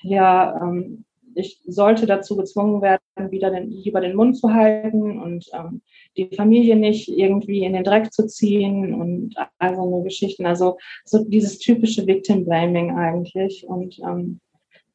[0.01, 1.05] ja, ähm,
[1.37, 5.81] ich sollte dazu gezwungen werden, wieder den, lieber den Mund zu halten und ähm,
[6.17, 10.45] die Familie nicht irgendwie in den Dreck zu ziehen und also eine Geschichten.
[10.45, 13.65] Also so dieses typische Victim Blaming eigentlich.
[13.67, 14.39] Und ähm,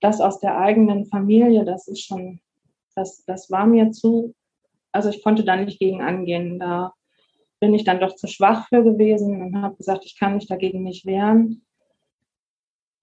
[0.00, 2.40] das aus der eigenen Familie, das ist schon,
[2.96, 4.34] das, das war mir zu,
[4.90, 6.58] also ich konnte da nicht gegen angehen.
[6.58, 6.92] Da
[7.60, 10.82] bin ich dann doch zu schwach für gewesen und habe gesagt, ich kann mich dagegen
[10.82, 11.62] nicht wehren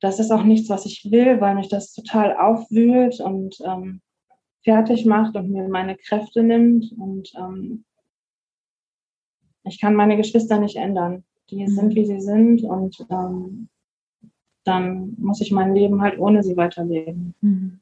[0.02, 4.02] das ist auch nichts, was ich will, weil mich das total aufwühlt und ähm,
[4.64, 6.92] fertig macht und mir meine Kräfte nimmt.
[6.98, 7.86] Und ähm,
[9.64, 11.24] ich kann meine Geschwister nicht ändern.
[11.50, 11.68] Die mhm.
[11.68, 13.70] sind, wie sie sind und ähm,
[14.64, 17.34] dann muss ich mein Leben halt ohne sie weiterleben.
[17.42, 17.80] Mhm.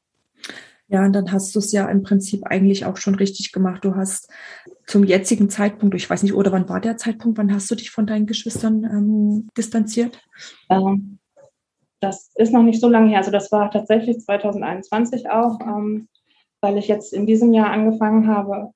[0.90, 3.84] Ja, und dann hast du es ja im Prinzip eigentlich auch schon richtig gemacht.
[3.84, 4.32] Du hast
[4.86, 7.92] zum jetzigen Zeitpunkt, ich weiß nicht, oder wann war der Zeitpunkt, wann hast du dich
[7.92, 10.22] von deinen Geschwistern ähm, distanziert?
[10.70, 11.20] Ähm,
[12.00, 13.20] das ist noch nicht so lange her.
[13.20, 16.08] Also das war tatsächlich 2021 auch, ähm,
[16.62, 18.72] weil ich jetzt in diesem Jahr angefangen habe,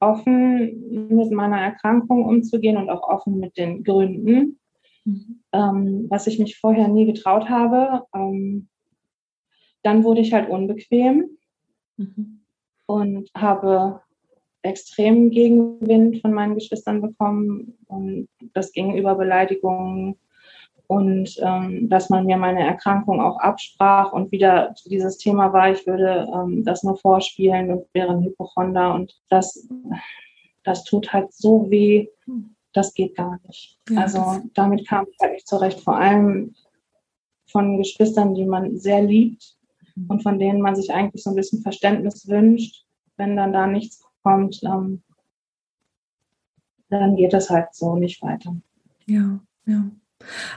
[0.00, 4.58] offen mit meiner Erkrankung umzugehen und auch offen mit den Gründen,
[5.04, 5.40] mhm.
[5.52, 8.02] ähm, was ich mich vorher nie getraut habe.
[8.14, 8.68] Ähm,
[9.82, 11.36] dann wurde ich halt unbequem
[11.96, 12.40] mhm.
[12.86, 14.00] und habe
[14.62, 20.16] extremen Gegenwind von meinen Geschwistern bekommen und das ging über Beleidigungen
[20.94, 25.84] und ähm, dass man mir meine Erkrankung auch absprach und wieder dieses Thema war, ich
[25.88, 29.68] würde ähm, das nur vorspielen und wäre ein Hypochonder und das,
[30.62, 32.06] das tut halt so weh,
[32.72, 33.76] das geht gar nicht.
[33.90, 36.54] Ja, also damit kam ich halt nicht zurecht, vor allem
[37.48, 39.56] von Geschwistern, die man sehr liebt
[39.96, 40.06] mhm.
[40.10, 44.04] und von denen man sich eigentlich so ein bisschen Verständnis wünscht, wenn dann da nichts
[44.22, 45.02] kommt, ähm,
[46.88, 48.54] dann geht es halt so nicht weiter.
[49.06, 49.90] Ja, ja.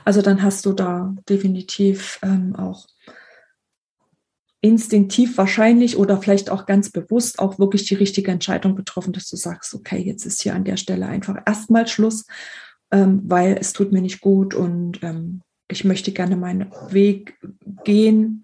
[0.06, 2.88] Also dann hast du da definitiv ähm, auch
[4.62, 9.36] instinktiv wahrscheinlich oder vielleicht auch ganz bewusst auch wirklich die richtige Entscheidung getroffen, dass du
[9.36, 12.25] sagst, okay, jetzt ist hier an der Stelle einfach erstmal Schluss,
[12.91, 17.38] ähm, weil es tut mir nicht gut und ähm, ich möchte gerne meinen Weg
[17.84, 18.43] gehen.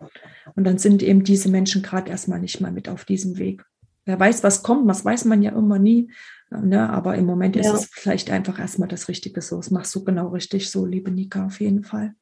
[0.55, 3.63] Und dann sind eben diese Menschen gerade erstmal nicht mal mit auf diesem Weg.
[4.05, 6.11] Wer weiß, was kommt, das weiß man ja immer nie.
[6.61, 6.89] Ne?
[6.89, 7.61] Aber im Moment ja.
[7.61, 9.57] ist es vielleicht einfach erstmal das Richtige so.
[9.57, 12.13] Das machst du genau richtig so, liebe Nika, auf jeden Fall.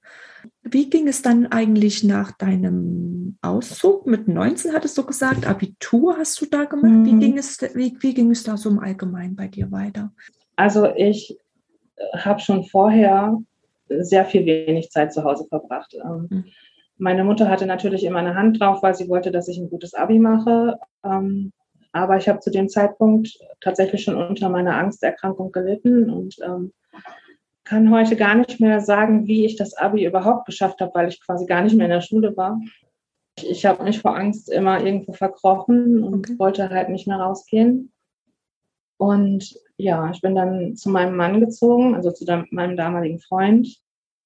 [0.64, 4.08] Wie ging es dann eigentlich nach deinem Auszug?
[4.08, 6.92] Mit 19 hattest du gesagt, Abitur hast du da gemacht.
[6.92, 7.06] Mhm.
[7.06, 10.12] Wie, ging es, wie, wie ging es da so im Allgemeinen bei dir weiter?
[10.56, 11.38] Also ich
[11.96, 13.38] äh, habe schon vorher
[13.88, 15.94] sehr viel wenig Zeit zu Hause verbracht.
[15.94, 16.46] Ähm, mhm.
[16.98, 19.94] Meine Mutter hatte natürlich immer eine Hand drauf, weil sie wollte, dass ich ein gutes
[19.94, 20.78] Abi mache.
[21.04, 21.52] Ähm,
[21.92, 26.74] aber ich habe zu dem Zeitpunkt tatsächlich schon unter meiner Angsterkrankung gelitten und ähm,
[27.64, 31.22] kann heute gar nicht mehr sagen, wie ich das Abi überhaupt geschafft habe, weil ich
[31.22, 32.60] quasi gar nicht mehr in der Schule war.
[33.38, 36.40] Ich, ich habe mich vor Angst immer irgendwo verkrochen und okay.
[36.40, 37.92] wollte halt nicht mehr rausgehen.
[38.98, 43.68] Und ja, ich bin dann zu meinem Mann gezogen, also zu meinem damaligen Freund.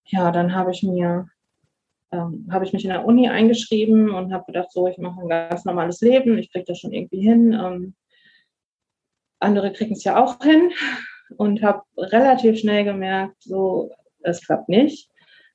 [0.06, 1.28] Ja, dann habe ich mir
[2.12, 5.30] ähm, habe ich mich in der Uni eingeschrieben und habe gedacht, so, ich mache ein
[5.30, 7.54] ganz normales Leben, ich kriege das schon irgendwie hin.
[7.54, 7.96] Ähm,
[9.40, 10.72] andere kriegen es ja auch hin
[11.38, 13.92] und habe relativ schnell gemerkt, so,
[14.22, 15.10] es klappt nicht,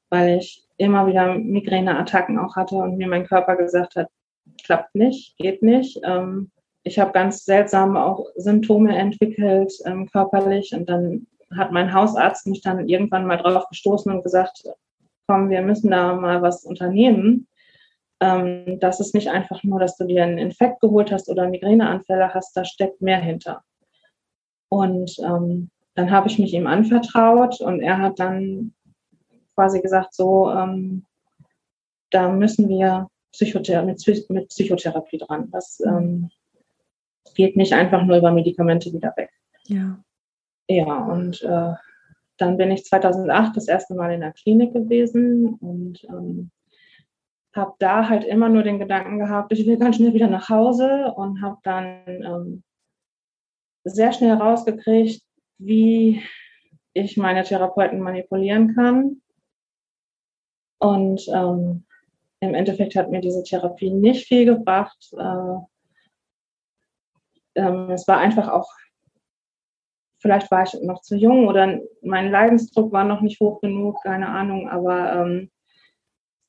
[0.08, 4.08] weil ich immer wieder Migräneattacken auch hatte und mir mein Körper gesagt hat,
[4.64, 6.00] klappt nicht, geht nicht.
[6.04, 6.50] Ähm,
[6.82, 12.62] ich habe ganz seltsam auch Symptome entwickelt ähm, körperlich und dann hat mein Hausarzt mich
[12.62, 14.62] dann irgendwann mal drauf gestoßen und gesagt,
[15.31, 17.47] komm, wir müssen da mal was unternehmen.
[18.19, 22.35] Ähm, das ist nicht einfach nur, dass du dir einen Infekt geholt hast oder Migräneanfälle
[22.35, 23.62] hast, da steckt mehr hinter.
[24.69, 28.75] Und ähm, dann habe ich mich ihm anvertraut und er hat dann
[29.55, 31.07] quasi gesagt, so, ähm,
[32.11, 35.49] da müssen wir Psychother mit, mit, Psychotherapie dran.
[35.53, 36.31] Das ähm,
[37.37, 39.31] geht nicht einfach nur über Medikamente wieder weg.
[39.69, 39.97] Ja.
[40.69, 41.75] Ja, und äh,
[42.40, 46.50] dann bin ich 2008 das erste Mal in der Klinik gewesen und ähm,
[47.55, 51.12] habe da halt immer nur den Gedanken gehabt, ich will ganz schnell wieder nach Hause
[51.16, 52.62] und habe dann ähm,
[53.85, 55.22] sehr schnell rausgekriegt,
[55.59, 56.22] wie
[56.94, 59.20] ich meine Therapeuten manipulieren kann.
[60.79, 61.85] Und ähm,
[62.40, 65.12] im Endeffekt hat mir diese Therapie nicht viel gebracht.
[65.12, 65.59] Äh,
[67.57, 68.70] ähm, es war einfach auch
[70.20, 74.28] vielleicht war ich noch zu jung oder mein Leidensdruck war noch nicht hoch genug, keine
[74.28, 75.50] Ahnung, aber ähm,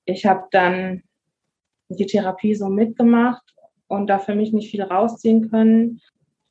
[0.06, 1.04] ich habe dann
[1.90, 3.44] die Therapie so mitgemacht
[3.88, 6.02] und da für mich nicht viel rausziehen können.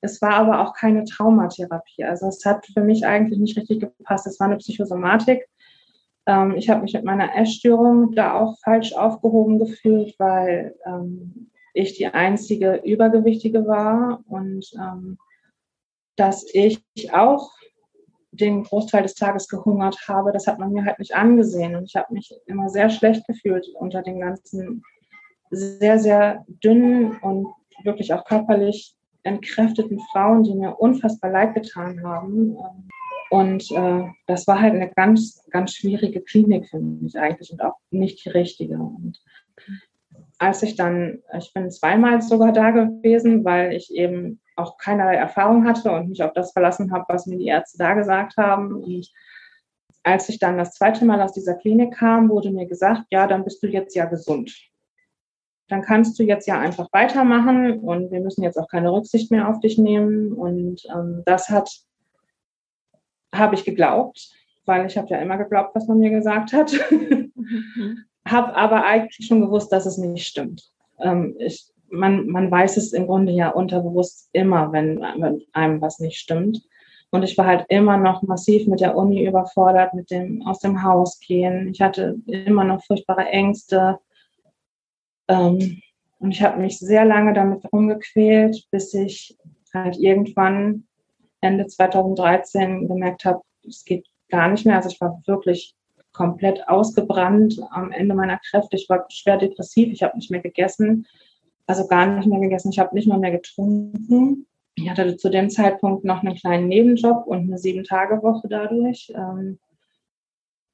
[0.02, 2.04] Es war aber auch keine Traumatherapie.
[2.04, 4.26] Also es hat für mich eigentlich nicht richtig gepasst.
[4.26, 5.46] Es war eine Psychosomatik.
[6.26, 11.96] Ähm, ich habe mich mit meiner Essstörung da auch falsch aufgehoben gefühlt, weil ähm, ich
[11.96, 15.18] die einzige Übergewichtige war und ähm,
[16.16, 17.51] dass ich auch
[18.33, 21.75] den Großteil des Tages gehungert habe, das hat man mir halt nicht angesehen.
[21.75, 24.83] Und ich habe mich immer sehr schlecht gefühlt unter den ganzen
[25.51, 27.49] sehr, sehr dünnen und
[27.83, 32.57] wirklich auch körperlich entkräfteten Frauen, die mir unfassbar leid getan haben.
[33.31, 37.75] Und äh, das war halt eine ganz, ganz schwierige Klinik für mich eigentlich und auch
[37.90, 38.75] nicht die richtige.
[38.75, 39.20] Und
[40.38, 45.66] als ich dann, ich bin zweimal sogar da gewesen, weil ich eben auch keinerlei Erfahrung
[45.66, 48.75] hatte und mich auf das verlassen habe, was mir die Ärzte da gesagt haben.
[48.75, 49.11] Und
[50.03, 53.44] als ich dann das zweite Mal aus dieser Klinik kam, wurde mir gesagt, ja, dann
[53.44, 54.55] bist du jetzt ja gesund.
[55.68, 59.49] Dann kannst du jetzt ja einfach weitermachen und wir müssen jetzt auch keine Rücksicht mehr
[59.49, 60.33] auf dich nehmen.
[60.33, 61.70] Und ähm, das hat,
[63.33, 64.31] habe ich geglaubt,
[64.64, 66.73] weil ich habe ja immer geglaubt, was man mir gesagt hat.
[67.51, 68.05] Mhm.
[68.25, 70.70] habe aber eigentlich schon gewusst, dass es nicht stimmt.
[71.01, 75.03] Ähm, ich man, man weiß es im Grunde ja unterbewusst immer, wenn,
[75.53, 76.62] einem was nicht stimmt.
[77.11, 80.83] Und ich war halt immer noch massiv mit der Uni überfordert, mit dem aus dem
[80.83, 81.68] Haus gehen.
[81.72, 83.98] Ich hatte immer noch furchtbare Ängste.
[85.26, 85.83] Ähm,
[86.20, 89.37] und ich habe mich sehr lange damit rumgequält, bis ich
[89.74, 90.85] halt irgendwann
[91.40, 94.76] Ende 2013 gemerkt habe, es geht gar nicht mehr.
[94.76, 95.74] Also ich war wirklich
[96.12, 98.76] komplett ausgebrannt am Ende meiner Kräfte.
[98.76, 101.07] Ich war schwer depressiv, ich habe nicht mehr gegessen
[101.66, 102.70] also gar nicht mehr gegessen.
[102.73, 104.46] Ich habe nicht mal mehr getrunken.
[104.75, 109.12] Ich hatte zu dem Zeitpunkt noch einen kleinen Nebenjob und eine Sieben-Tage-Woche dadurch.
[109.14, 109.59] Ähm,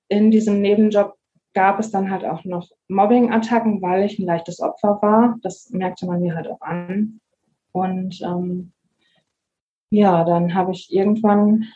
[0.08, 1.14] in diesem Nebenjob
[1.54, 5.38] gab es dann halt auch noch Mobbing-Attacken, weil ich ein leichtes Opfer war.
[5.42, 7.20] Das merkte man mir halt auch an.
[7.72, 8.72] Und ähm,
[9.90, 11.66] ja, dann habe ich irgendwann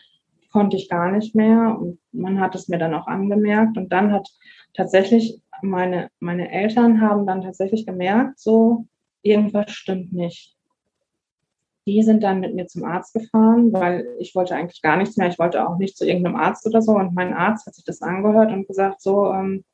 [0.53, 4.13] konnte ich gar nicht mehr und man hat es mir dann auch angemerkt und dann
[4.13, 4.29] hat
[4.75, 8.87] tatsächlich meine, meine Eltern haben dann tatsächlich gemerkt, so
[9.23, 10.57] irgendwas stimmt nicht.
[11.87, 15.29] Die sind dann mit mir zum Arzt gefahren, weil ich wollte eigentlich gar nichts mehr.
[15.29, 16.93] Ich wollte auch nicht zu irgendeinem Arzt oder so.
[16.93, 19.65] Und mein Arzt hat sich das angehört und gesagt, so, ähm,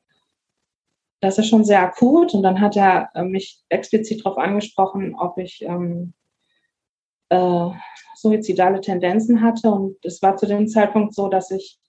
[1.19, 2.33] das ist schon sehr akut.
[2.33, 6.13] Und dann hat er äh, mich explizit darauf angesprochen, ob ich ähm,
[7.29, 7.69] äh,
[8.15, 9.69] suizidale Tendenzen hatte.
[9.69, 11.79] Und es war zu dem Zeitpunkt so, dass ich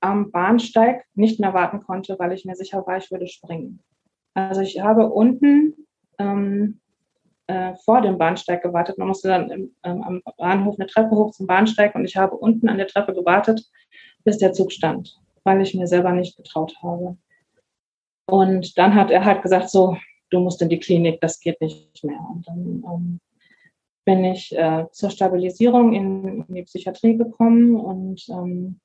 [0.00, 3.80] am Bahnsteig nicht mehr warten konnte, weil ich mir sicher war, ich würde springen.
[4.34, 5.86] Also ich habe unten
[6.22, 6.80] ähm,
[7.48, 8.98] äh, vor dem Bahnsteig gewartet.
[8.98, 12.36] Man musste dann im, ähm, am Bahnhof eine Treppe hoch zum Bahnsteig und ich habe
[12.36, 13.68] unten an der Treppe gewartet,
[14.24, 17.16] bis der Zug stand, weil ich mir selber nicht getraut habe.
[18.26, 19.96] Und dann hat er halt gesagt, so,
[20.30, 22.20] du musst in die Klinik, das geht nicht mehr.
[22.32, 23.20] Und dann ähm,
[24.04, 28.80] bin ich äh, zur Stabilisierung in, in, die Psychiatrie gekommen und ähm,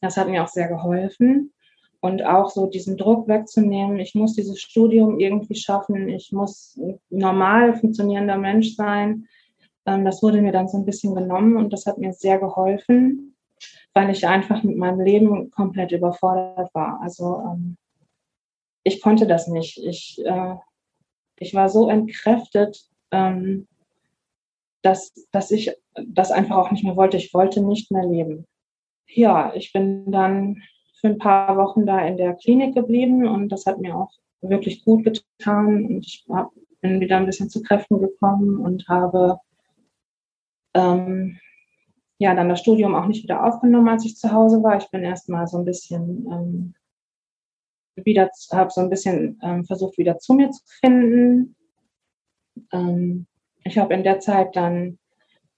[0.00, 1.52] das hat mir auch sehr geholfen.
[2.04, 7.00] Und auch so diesen Druck wegzunehmen, ich muss dieses Studium irgendwie schaffen, ich muss ein
[7.08, 9.26] normal funktionierender Mensch sein.
[9.86, 13.34] Ähm, das wurde mir dann so ein bisschen genommen und das hat mir sehr geholfen,
[13.94, 17.00] weil ich einfach mit meinem Leben komplett überfordert war.
[17.00, 17.78] Also ähm,
[18.82, 19.78] ich konnte das nicht.
[19.78, 20.56] Ich, äh,
[21.38, 23.66] ich war so entkräftet, ähm,
[24.82, 25.74] dass, dass ich
[26.06, 27.16] das einfach auch nicht mehr wollte.
[27.16, 28.44] Ich wollte nicht mehr leben.
[29.06, 30.60] Ja, ich bin dann
[31.04, 34.86] für ein paar Wochen da in der Klinik geblieben und das hat mir auch wirklich
[34.86, 35.84] gut getan.
[35.84, 39.38] Und ich hab, bin wieder ein bisschen zu Kräften gekommen und habe
[40.72, 41.38] ähm,
[42.16, 44.78] ja dann das Studium auch nicht wieder aufgenommen, als ich zu Hause war.
[44.78, 46.74] Ich bin erst mal so ein bisschen ähm,
[48.02, 51.54] wieder, habe so ein bisschen ähm, versucht, wieder zu mir zu finden.
[52.72, 53.26] Ähm,
[53.62, 54.98] ich habe in der Zeit dann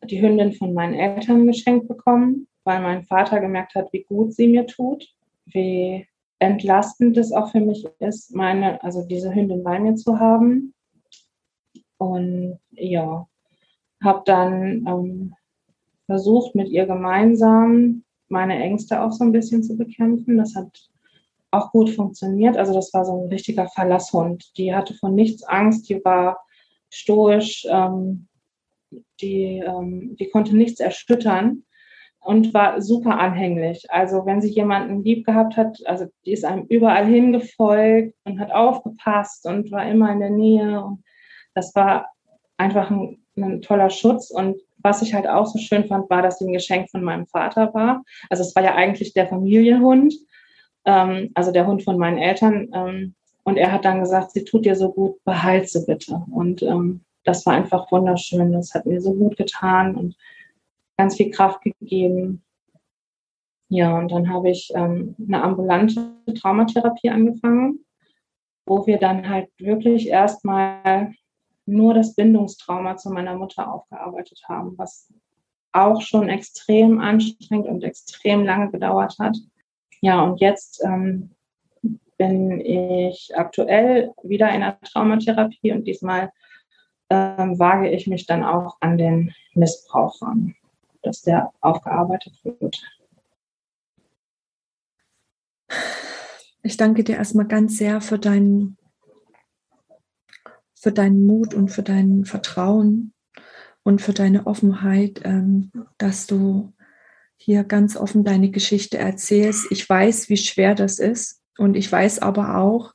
[0.02, 4.48] die Hündin von meinen Eltern geschenkt bekommen, weil mein Vater gemerkt hat, wie gut sie
[4.48, 5.15] mir tut,
[5.46, 6.06] wie
[6.38, 10.74] entlastend es auch für mich ist, meine, also diese Hündin bei mir zu haben.
[11.98, 13.26] Und ja,
[14.02, 15.34] habe dann ähm,
[16.06, 20.36] versucht, mit ihr gemeinsam meine Ängste auch so ein bisschen zu bekämpfen.
[20.36, 20.90] Das hat
[21.50, 22.56] auch gut funktioniert.
[22.56, 24.56] Also das war so ein richtiger Verlasshund.
[24.58, 26.44] Die hatte von nichts Angst, die war
[26.90, 28.28] stoisch, ähm,
[29.20, 31.64] die, ähm, die konnte nichts erschüttern
[32.26, 33.86] und war super anhänglich.
[33.90, 38.52] Also wenn sie jemanden lieb gehabt hat, also die ist einem überall hingefolgt und hat
[38.52, 40.84] aufgepasst und war immer in der Nähe.
[40.84, 41.02] Und
[41.54, 42.08] das war
[42.56, 44.30] einfach ein, ein toller Schutz.
[44.30, 47.26] Und was ich halt auch so schön fand, war, dass sie ein Geschenk von meinem
[47.26, 48.02] Vater war.
[48.28, 50.14] Also es war ja eigentlich der Familienhund
[50.86, 52.68] ähm, also der Hund von meinen Eltern.
[52.72, 56.22] Ähm, und er hat dann gesagt, sie tut dir so gut, behalt sie bitte.
[56.30, 58.52] Und ähm, das war einfach wunderschön.
[58.52, 60.16] Das hat mir so gut getan und
[60.96, 62.42] ganz viel Kraft gegeben.
[63.68, 67.84] Ja, und dann habe ich ähm, eine ambulante Traumatherapie angefangen,
[68.64, 71.12] wo wir dann halt wirklich erstmal
[71.66, 75.12] nur das Bindungstrauma zu meiner Mutter aufgearbeitet haben, was
[75.72, 79.36] auch schon extrem anstrengend und extrem lange gedauert hat.
[80.00, 81.30] Ja, und jetzt ähm,
[82.16, 86.30] bin ich aktuell wieder in der Traumatherapie und diesmal
[87.10, 90.54] ähm, wage ich mich dann auch an den Missbrauch ran,
[91.06, 92.82] dass der aufgearbeitet wird.
[96.62, 98.76] Ich danke dir erstmal ganz sehr für deinen,
[100.74, 103.14] für deinen Mut und für dein Vertrauen
[103.84, 106.72] und für deine Offenheit, ähm, dass du
[107.36, 109.70] hier ganz offen deine Geschichte erzählst.
[109.70, 112.94] Ich weiß, wie schwer das ist und ich weiß aber auch,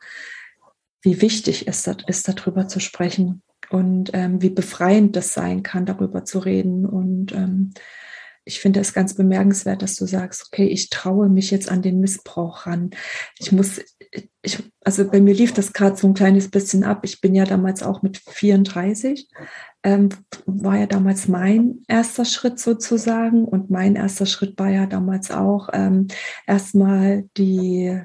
[1.02, 3.41] wie wichtig es ist, darüber zu sprechen
[3.72, 6.86] und ähm, wie befreiend das sein kann, darüber zu reden.
[6.86, 7.74] Und ähm,
[8.44, 12.00] ich finde es ganz bemerkenswert, dass du sagst, okay, ich traue mich jetzt an den
[12.00, 12.90] Missbrauch ran.
[13.38, 13.80] Ich muss,
[14.42, 17.02] ich, also bei mir lief das gerade so ein kleines bisschen ab.
[17.04, 19.30] Ich bin ja damals auch mit 34
[19.84, 20.10] ähm,
[20.46, 23.45] war ja damals mein erster Schritt sozusagen.
[23.45, 26.08] Und mein erster Schritt war ja damals auch ähm,
[26.45, 28.02] erstmal die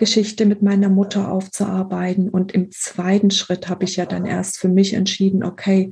[0.00, 2.28] Geschichte mit meiner Mutter aufzuarbeiten.
[2.28, 5.90] Und im zweiten Schritt habe ich ja dann erst für mich entschieden, okay,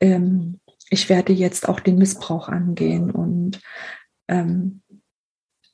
[0.00, 0.58] ähm,
[0.90, 3.10] ich werde jetzt auch den Missbrauch angehen.
[3.10, 3.60] Und
[4.28, 4.82] ähm,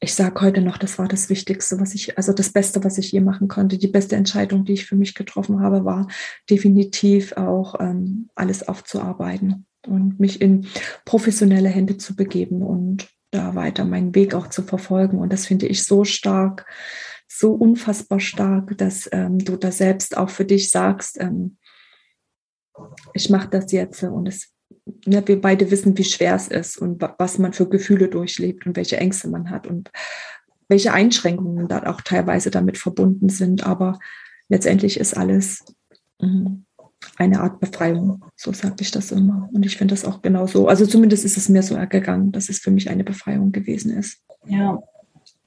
[0.01, 3.12] ich sage heute noch, das war das Wichtigste, was ich, also das Beste, was ich
[3.12, 3.79] je machen konnte.
[3.79, 6.09] Die beste Entscheidung, die ich für mich getroffen habe, war
[6.51, 10.66] definitiv auch ähm, alles aufzuarbeiten und mich in
[11.05, 15.18] professionelle Hände zu begeben und da weiter meinen Weg auch zu verfolgen.
[15.18, 16.66] Und das finde ich so stark,
[17.33, 21.59] so unfassbar stark, dass ähm, du da selbst auch für dich sagst, ähm,
[23.14, 24.53] ich mache das jetzt und es
[25.05, 28.76] ja, wir beide wissen, wie schwer es ist und was man für Gefühle durchlebt und
[28.76, 29.91] welche Ängste man hat und
[30.68, 33.66] welche Einschränkungen da auch teilweise damit verbunden sind.
[33.66, 33.99] Aber
[34.49, 35.64] letztendlich ist alles
[36.20, 36.64] mhm,
[37.16, 39.49] eine Art Befreiung, so sage ich das immer.
[39.53, 40.68] Und ich finde das auch genauso.
[40.68, 44.22] Also zumindest ist es mir so ergegangen, dass es für mich eine Befreiung gewesen ist.
[44.47, 44.81] Ja,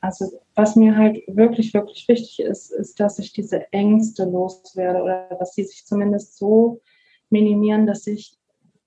[0.03, 5.29] also was mir halt wirklich, wirklich wichtig ist, ist, dass ich diese Ängste loswerde oder
[5.39, 6.81] dass sie sich zumindest so
[7.29, 8.37] minimieren, dass ich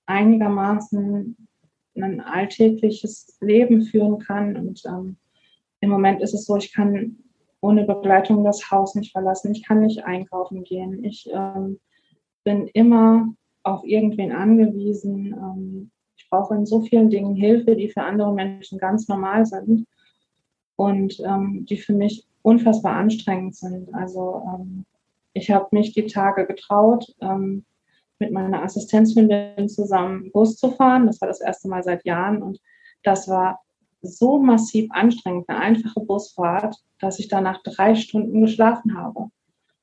[0.05, 1.35] einigermaßen
[1.95, 4.55] ein alltägliches Leben führen kann.
[4.57, 5.17] Und ähm,
[5.79, 7.17] im Moment ist es so, ich kann
[7.61, 9.51] ohne Begleitung das Haus nicht verlassen.
[9.53, 11.03] Ich kann nicht einkaufen gehen.
[11.03, 11.79] Ich ähm,
[12.43, 15.33] bin immer auf irgendwen angewiesen.
[15.33, 19.87] Ähm, ich brauche in so vielen Dingen Hilfe, die für andere Menschen ganz normal sind
[20.77, 23.93] und ähm, die für mich unfassbar anstrengend sind.
[23.93, 24.85] Also ähm,
[25.33, 27.65] ich habe mich die Tage getraut, ähm,
[28.19, 31.05] mit meiner Assistenzhündin zusammen Bus zu fahren.
[31.05, 32.59] Das war das erste Mal seit Jahren und
[33.03, 33.59] das war
[34.01, 39.29] so massiv anstrengend, eine einfache Busfahrt, dass ich danach drei Stunden geschlafen habe,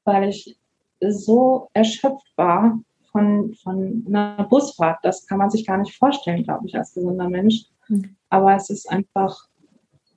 [0.05, 0.57] weil ich
[1.01, 2.81] so erschöpft war
[3.13, 4.99] von, von einer Busfahrt.
[5.03, 7.67] Das kann man sich gar nicht vorstellen, glaube ich, als gesunder Mensch.
[7.89, 8.17] Mhm.
[8.31, 9.49] Aber es ist einfach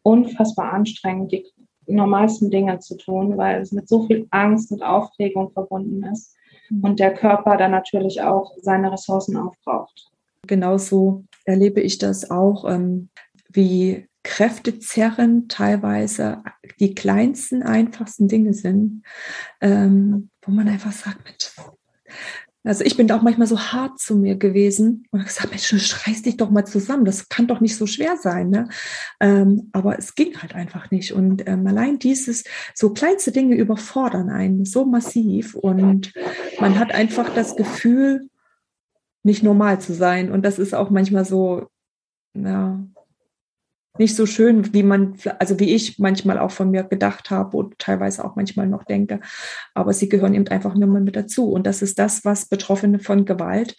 [0.07, 1.45] unfassbar anstrengend, die
[1.85, 6.33] normalsten Dinge zu tun, weil es mit so viel Angst und Aufregung verbunden ist
[6.69, 6.83] mhm.
[6.83, 10.09] und der Körper dann natürlich auch seine Ressourcen aufbraucht.
[10.45, 13.09] Genauso erlebe ich das auch, ähm,
[13.49, 16.43] wie kräftezerrend teilweise
[16.79, 19.03] die kleinsten, einfachsten Dinge sind,
[19.61, 21.53] ähm, wo man einfach sagt,
[22.67, 25.87] also ich bin da auch manchmal so hart zu mir gewesen und habe gesagt, Mensch,
[25.87, 28.49] schreiß dich doch mal zusammen, das kann doch nicht so schwer sein.
[28.49, 28.67] Ne?
[29.19, 31.13] Ähm, aber es ging halt einfach nicht.
[31.13, 32.43] Und ähm, allein dieses,
[32.75, 36.13] so kleinste Dinge überfordern einen so massiv und
[36.59, 38.29] man hat einfach das Gefühl,
[39.23, 40.31] nicht normal zu sein.
[40.31, 41.67] Und das ist auch manchmal so,
[42.33, 42.79] ja,
[43.99, 47.77] nicht so schön, wie man, also wie ich manchmal auch von mir gedacht habe und
[47.79, 49.19] teilweise auch manchmal noch denke.
[49.73, 51.51] Aber sie gehören eben einfach nur mal mit dazu.
[51.51, 53.75] Und das ist das, was Betroffene von Gewalt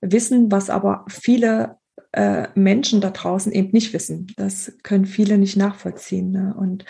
[0.00, 1.76] wissen, was aber viele
[2.12, 4.28] äh, Menschen da draußen eben nicht wissen.
[4.36, 6.30] Das können viele nicht nachvollziehen.
[6.30, 6.54] Ne?
[6.56, 6.84] Und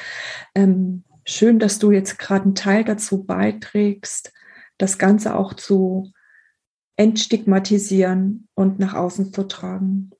[0.54, 4.32] ähm, schön, dass du jetzt gerade einen Teil dazu beiträgst,
[4.78, 6.12] das Ganze auch zu
[6.98, 10.10] entstigmatisieren und nach außen zu tragen.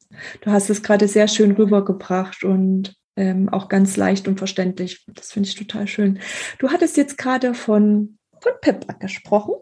[0.41, 5.05] Du hast es gerade sehr schön rübergebracht und ähm, auch ganz leicht und verständlich.
[5.09, 6.21] Das finde ich total schön.
[6.59, 9.55] Du hattest jetzt gerade von von Pippa gesprochen.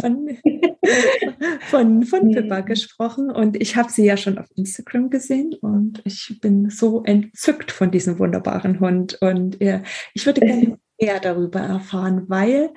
[0.00, 0.38] von,
[1.60, 3.30] von, von Pippa gesprochen.
[3.30, 7.90] Und ich habe sie ja schon auf Instagram gesehen und ich bin so entzückt von
[7.90, 9.18] diesem wunderbaren Hund.
[9.20, 9.82] Und äh,
[10.14, 12.70] ich würde gerne mehr darüber erfahren, weil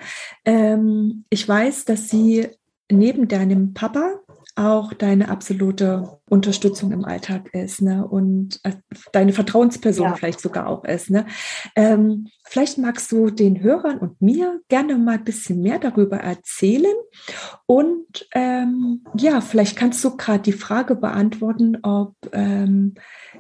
[0.45, 2.47] ähm, ich weiß, dass sie
[2.91, 4.19] neben deinem Papa
[4.57, 8.07] auch deine absolute Unterstützung im Alltag ist ne?
[8.07, 8.73] und äh,
[9.11, 10.15] deine Vertrauensperson ja.
[10.15, 11.11] vielleicht sogar auch ist.
[11.11, 11.27] Ne?
[11.75, 16.95] Ähm, vielleicht magst du den Hörern und mir gerne mal ein bisschen mehr darüber erzählen
[17.67, 22.95] und ähm, ja, vielleicht kannst du gerade die Frage beantworten, ob ähm,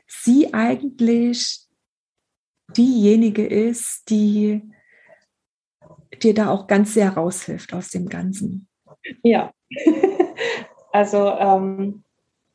[0.05, 1.67] sie eigentlich
[2.75, 4.61] diejenige ist, die
[6.21, 8.66] dir da auch ganz sehr raushilft aus dem Ganzen.
[9.23, 9.51] Ja.
[10.93, 12.03] Also ähm,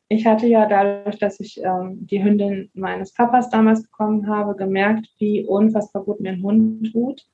[0.09, 5.07] ich hatte ja dadurch, dass ich ähm, die Hündin meines Papas damals bekommen habe, gemerkt,
[5.17, 7.25] wie unfassbar gut mir ein Hund tut.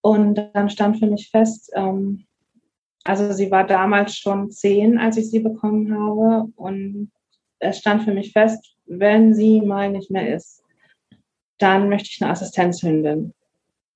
[0.00, 2.24] Und dann stand für mich fest, ähm,
[3.04, 6.50] also sie war damals schon zehn, als ich sie bekommen habe.
[6.56, 7.10] Und
[7.58, 10.62] es stand für mich fest, wenn sie mal nicht mehr ist,
[11.58, 13.32] dann möchte ich eine Assistenzhündin.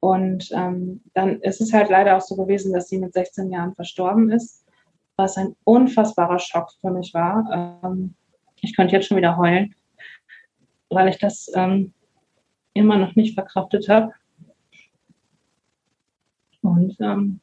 [0.01, 3.75] Und ähm, dann ist es halt leider auch so gewesen, dass sie mit 16 Jahren
[3.75, 4.65] verstorben ist
[5.21, 7.83] was ein unfassbarer Schock für mich war.
[7.85, 8.15] Ähm,
[8.63, 9.75] ich könnte jetzt schon wieder heulen,
[10.89, 11.93] weil ich das ähm,
[12.73, 14.13] immer noch nicht verkraftet habe.
[16.63, 17.41] Und ähm,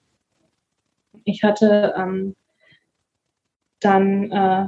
[1.24, 2.36] ich hatte ähm,
[3.80, 4.68] dann äh,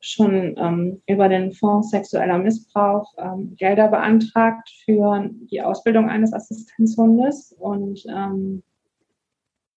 [0.00, 7.52] schon ähm, über den Fonds sexueller Missbrauch ähm, Gelder beantragt für die Ausbildung eines Assistenzhundes
[7.58, 8.62] und ähm,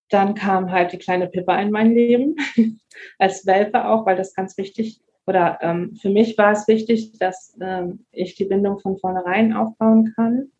[0.09, 2.36] dann kam halt die kleine Pippa in mein Leben,
[3.17, 7.57] als Welpe auch, weil das ganz wichtig oder ähm, für mich war es wichtig, dass
[7.61, 10.51] ähm, ich die Bindung von vornherein aufbauen kann.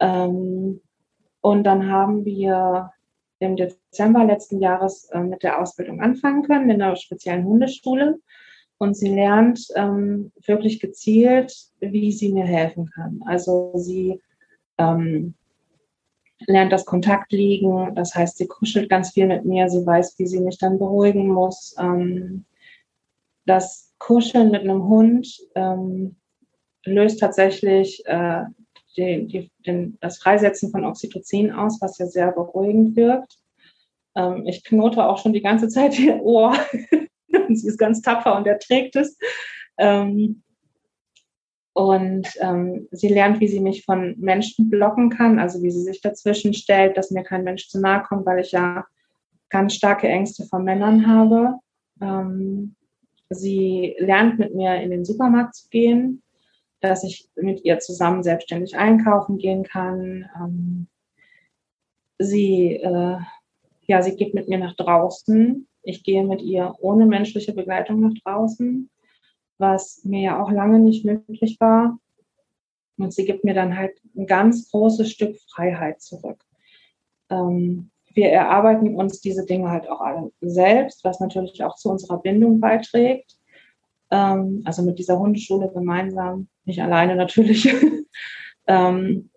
[0.00, 0.80] Ähm,
[1.40, 2.92] und dann haben wir
[3.38, 8.20] im Dezember letzten Jahres äh, mit der Ausbildung anfangen können in einer speziellen Hundeschule.
[8.82, 13.20] Und sie lernt ähm, wirklich gezielt, wie sie mir helfen kann.
[13.26, 14.20] Also sie
[14.76, 15.34] ähm,
[16.48, 17.94] lernt das Kontakt liegen.
[17.94, 19.68] Das heißt, sie kuschelt ganz viel mit mir.
[19.68, 21.76] Sie weiß, wie sie mich dann beruhigen muss.
[21.78, 22.44] Ähm,
[23.46, 26.16] das Kuscheln mit einem Hund ähm,
[26.84, 28.42] löst tatsächlich äh,
[28.96, 33.38] die, die, den, das Freisetzen von Oxytocin aus, was ja sehr beruhigend wirkt.
[34.16, 36.56] Ähm, ich knote auch schon die ganze Zeit ihr Ohr.
[37.56, 39.18] sie ist ganz tapfer und erträgt es.
[39.78, 40.42] Ähm,
[41.74, 46.02] und ähm, sie lernt, wie sie mich von Menschen blocken kann, also wie sie sich
[46.02, 48.84] dazwischen stellt, dass mir kein Mensch zu nahe kommt, weil ich ja
[49.48, 51.54] ganz starke Ängste vor Männern habe.
[52.00, 52.76] Ähm,
[53.30, 56.22] sie lernt mit mir in den Supermarkt zu gehen,
[56.80, 60.28] dass ich mit ihr zusammen selbstständig einkaufen gehen kann.
[60.36, 60.88] Ähm,
[62.18, 63.18] sie, äh,
[63.86, 65.66] ja, sie geht mit mir nach draußen.
[65.82, 68.90] Ich gehe mit ihr ohne menschliche Begleitung nach draußen
[69.62, 71.98] was mir ja auch lange nicht möglich war.
[72.98, 76.44] Und sie gibt mir dann halt ein ganz großes Stück Freiheit zurück.
[77.30, 82.20] Ähm, wir erarbeiten uns diese Dinge halt auch alle selbst, was natürlich auch zu unserer
[82.20, 83.38] Bindung beiträgt.
[84.10, 87.72] Ähm, also mit dieser Hundeschule gemeinsam, nicht alleine natürlich.
[88.66, 89.30] ähm,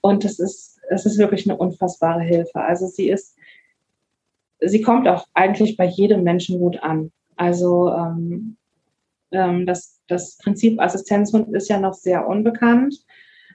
[0.00, 2.60] und es ist, es ist wirklich eine unfassbare Hilfe.
[2.60, 3.36] Also sie ist,
[4.66, 7.10] sie kommt auch eigentlich bei jedem Menschen gut an.
[7.36, 8.56] Also ähm,
[9.32, 12.96] ähm, das, das Prinzip Assistenzhund ist ja noch sehr unbekannt.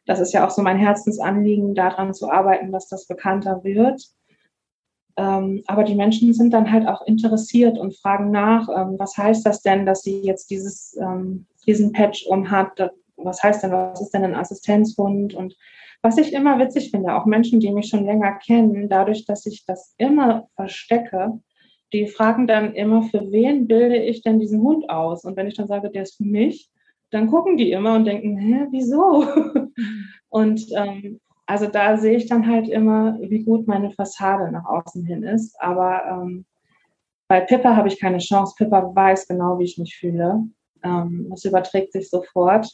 [0.05, 4.03] Das ist ja auch so mein Herzensanliegen, daran zu arbeiten, dass das bekannter wird.
[5.18, 9.45] Ähm, aber die Menschen sind dann halt auch interessiert und fragen nach, ähm, was heißt
[9.45, 12.91] das denn, dass sie jetzt dieses, ähm, diesen Patch umhat?
[13.24, 15.34] Was heißt denn, was ist denn ein Assistenzhund?
[15.34, 15.55] Und
[16.01, 19.65] was ich immer witzig finde, auch Menschen, die mich schon länger kennen, dadurch, dass ich
[19.65, 21.39] das immer verstecke,
[21.91, 25.24] die fragen dann immer, für wen bilde ich denn diesen Hund aus?
[25.26, 26.70] Und wenn ich dann sage, der ist für mich,
[27.11, 29.26] dann gucken die immer und denken, hä, wieso?
[30.30, 35.03] und ähm, also da sehe ich dann halt immer, wie gut meine Fassade nach außen
[35.03, 35.59] hin ist.
[35.59, 36.45] Aber ähm,
[37.28, 38.53] bei Pippa habe ich keine Chance.
[38.55, 40.43] Pippa weiß genau, wie ich mich fühle.
[40.84, 42.70] Ähm, das überträgt sich sofort.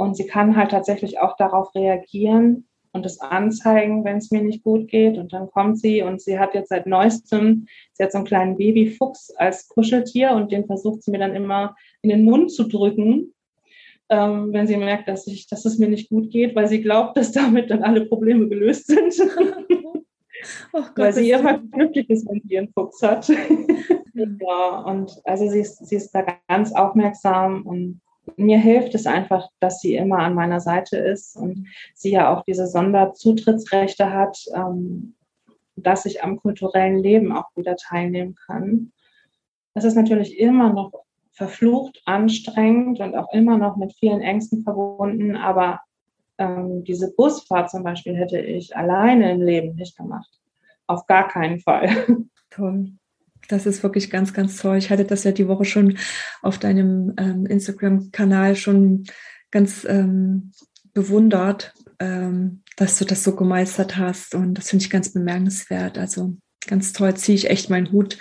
[0.00, 4.62] Und sie kann halt tatsächlich auch darauf reagieren, und das anzeigen, wenn es mir nicht
[4.62, 5.16] gut geht.
[5.16, 8.56] Und dann kommt sie und sie hat jetzt seit neuestem, sie hat so einen kleinen
[8.56, 13.32] Babyfuchs als Kuscheltier und den versucht sie mir dann immer in den Mund zu drücken,
[14.08, 17.16] ähm, wenn sie merkt, dass, ich, dass es mir nicht gut geht, weil sie glaubt,
[17.16, 19.14] dass damit dann alle Probleme gelöst sind.
[20.72, 23.28] Oh Gott, weil sie immer glücklich ist, wenn sie ihren Fuchs hat.
[24.14, 28.00] ja, und also sie ist, sie ist da ganz aufmerksam und
[28.36, 32.44] mir hilft es einfach, dass sie immer an meiner Seite ist und sie ja auch
[32.44, 35.14] diese Sonderzutrittsrechte hat, ähm,
[35.76, 38.92] dass ich am kulturellen Leben auch wieder teilnehmen kann.
[39.74, 40.92] Das ist natürlich immer noch
[41.32, 45.80] verflucht, anstrengend und auch immer noch mit vielen Ängsten verbunden, aber
[46.38, 50.28] ähm, diese Busfahrt zum Beispiel hätte ich alleine im Leben nicht gemacht.
[50.86, 51.88] Auf gar keinen Fall.
[52.50, 52.92] Toll.
[53.50, 54.78] Das ist wirklich ganz, ganz toll.
[54.78, 55.98] Ich hatte das ja die Woche schon
[56.42, 59.04] auf deinem ähm, Instagram-Kanal schon
[59.50, 60.52] ganz ähm,
[60.94, 64.34] bewundert, ähm, dass du das so gemeistert hast.
[64.34, 65.98] Und das finde ich ganz bemerkenswert.
[65.98, 66.36] Also
[66.66, 68.18] ganz toll, ziehe ich echt meinen Hut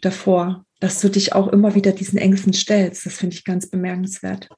[0.00, 3.04] davor, dass du dich auch immer wieder diesen Ängsten stellst.
[3.04, 4.48] Das finde ich ganz bemerkenswert.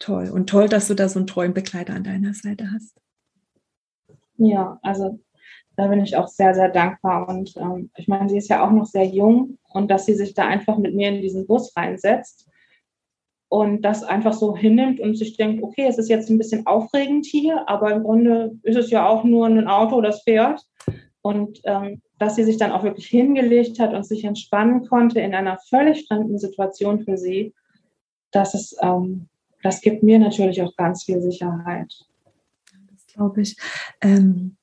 [0.00, 0.28] Toll.
[0.30, 3.00] Und toll, dass du da so einen treuen Begleiter an deiner Seite hast.
[4.36, 5.20] Ja, also
[5.76, 7.28] da bin ich auch sehr, sehr dankbar.
[7.28, 10.34] Und ähm, ich meine, sie ist ja auch noch sehr jung und dass sie sich
[10.34, 12.48] da einfach mit mir in diesen Bus reinsetzt
[13.48, 17.26] und das einfach so hinnimmt und sich denkt, okay, es ist jetzt ein bisschen aufregend
[17.26, 20.62] hier, aber im Grunde ist es ja auch nur ein Auto, das fährt.
[21.22, 25.34] Und ähm, dass sie sich dann auch wirklich hingelegt hat und sich entspannen konnte in
[25.34, 27.54] einer völlig fremden Situation für sie,
[28.30, 29.28] das ist, ähm,
[29.62, 31.92] das gibt mir natürlich auch ganz viel Sicherheit.
[32.90, 33.56] Das glaube ich.
[34.00, 34.56] Ähm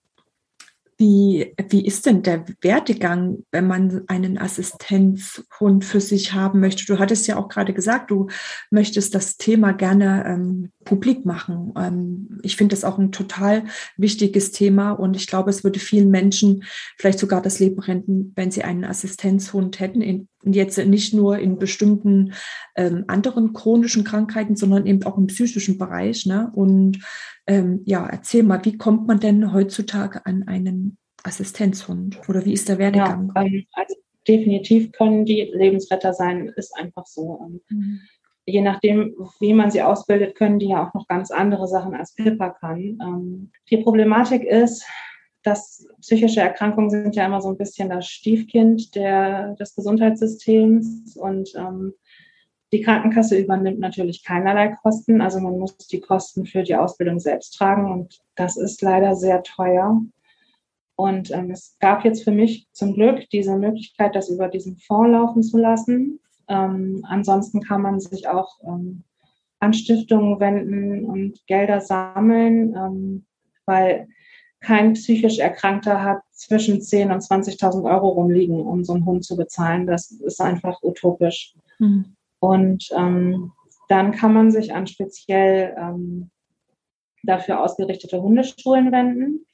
[1.01, 6.85] wie, wie ist denn der Werdegang, wenn man einen Assistenzhund für sich haben möchte?
[6.85, 8.27] Du hattest ja auch gerade gesagt, du
[8.69, 11.73] möchtest das Thema gerne ähm, publik machen.
[11.75, 13.63] Ähm, ich finde das auch ein total
[13.97, 16.63] wichtiges Thema und ich glaube, es würde vielen Menschen
[16.97, 20.01] vielleicht sogar das Leben retten, wenn sie einen Assistenzhund hätten.
[20.01, 22.33] In, jetzt nicht nur in bestimmten
[22.75, 26.25] ähm, anderen chronischen Krankheiten, sondern eben auch im psychischen Bereich.
[26.25, 26.51] Ne?
[26.55, 26.99] Und
[27.47, 32.19] ähm, ja, erzähl mal, wie kommt man denn heutzutage an einen Assistenzhund?
[32.27, 33.31] Oder wie ist der Werdegang?
[33.35, 33.95] Ja, ähm, also
[34.27, 37.59] definitiv können die Lebensretter sein, ist einfach so.
[37.69, 38.01] Mhm.
[38.45, 42.15] Je nachdem, wie man sie ausbildet, können die ja auch noch ganz andere Sachen als
[42.15, 42.97] Pippa kann.
[43.01, 44.85] Ähm, die Problematik ist,
[45.43, 51.53] dass psychische Erkrankungen sind ja immer so ein bisschen das Stiefkind der, des Gesundheitssystems und
[51.55, 51.93] ähm,
[52.71, 55.21] die Krankenkasse übernimmt natürlich keinerlei Kosten.
[55.21, 59.43] Also man muss die Kosten für die Ausbildung selbst tragen und das ist leider sehr
[59.43, 60.01] teuer.
[60.95, 65.11] Und ähm, es gab jetzt für mich zum Glück diese Möglichkeit, das über diesen Fonds
[65.11, 66.19] laufen zu lassen.
[66.47, 69.03] Ähm, ansonsten kann man sich auch ähm,
[69.59, 73.25] an Stiftungen wenden und Gelder sammeln, ähm,
[73.65, 74.07] weil
[74.61, 79.35] kein psychisch Erkrankter hat zwischen 10.000 und 20.000 Euro rumliegen, um so einen Hund zu
[79.35, 79.87] bezahlen.
[79.87, 81.55] Das ist einfach utopisch.
[81.79, 82.15] Mhm.
[82.39, 83.51] Und ähm,
[83.89, 86.29] dann kann man sich an speziell ähm,
[87.23, 89.45] dafür ausgerichtete Hundeschulen wenden.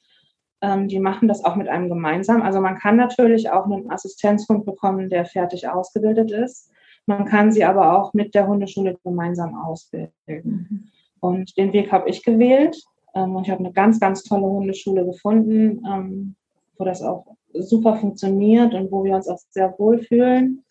[0.60, 2.42] Ähm, die machen das auch mit einem gemeinsam.
[2.42, 6.70] Also man kann natürlich auch einen Assistenzhund bekommen, der fertig ausgebildet ist.
[7.06, 10.12] Man kann sie aber auch mit der Hundeschule gemeinsam ausbilden.
[10.26, 10.84] Mhm.
[11.20, 12.76] Und den Weg habe ich gewählt.
[13.14, 16.36] Ähm, ich habe eine ganz, ganz tolle Hundeschule gefunden, ähm,
[16.76, 20.64] wo das auch super funktioniert und wo wir uns auch sehr wohlfühlen.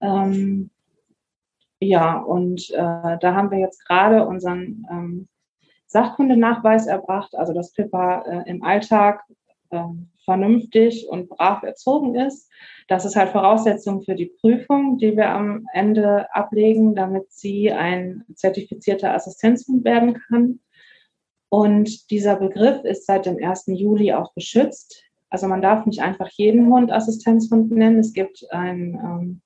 [0.00, 0.70] Ähm,
[1.80, 5.28] ja, und äh, da haben wir jetzt gerade unseren ähm,
[5.86, 9.24] Sachkundenachweis erbracht, also dass Pippa äh, im Alltag
[9.70, 9.82] äh,
[10.24, 12.50] vernünftig und brav erzogen ist.
[12.88, 18.24] Das ist halt Voraussetzung für die Prüfung, die wir am Ende ablegen, damit sie ein
[18.34, 20.60] zertifizierter Assistenzhund werden kann.
[21.50, 23.64] Und dieser Begriff ist seit dem 1.
[23.66, 25.02] Juli auch geschützt.
[25.28, 27.98] Also man darf nicht einfach jeden Hund Assistenzhund nennen.
[27.98, 29.40] Es gibt ein, ähm,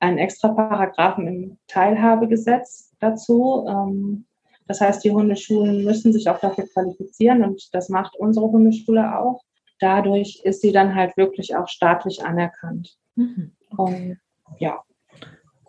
[0.00, 3.66] einen extra Paragraphen im Teilhabegesetz dazu.
[3.68, 4.24] Ähm,
[4.66, 9.42] das heißt, die Hundeschulen müssen sich auch dafür qualifizieren und das macht unsere Hundeschule auch.
[9.80, 12.96] Dadurch ist sie dann halt wirklich auch staatlich anerkannt.
[13.16, 13.52] Mhm.
[13.76, 14.18] Und,
[14.58, 14.82] ja.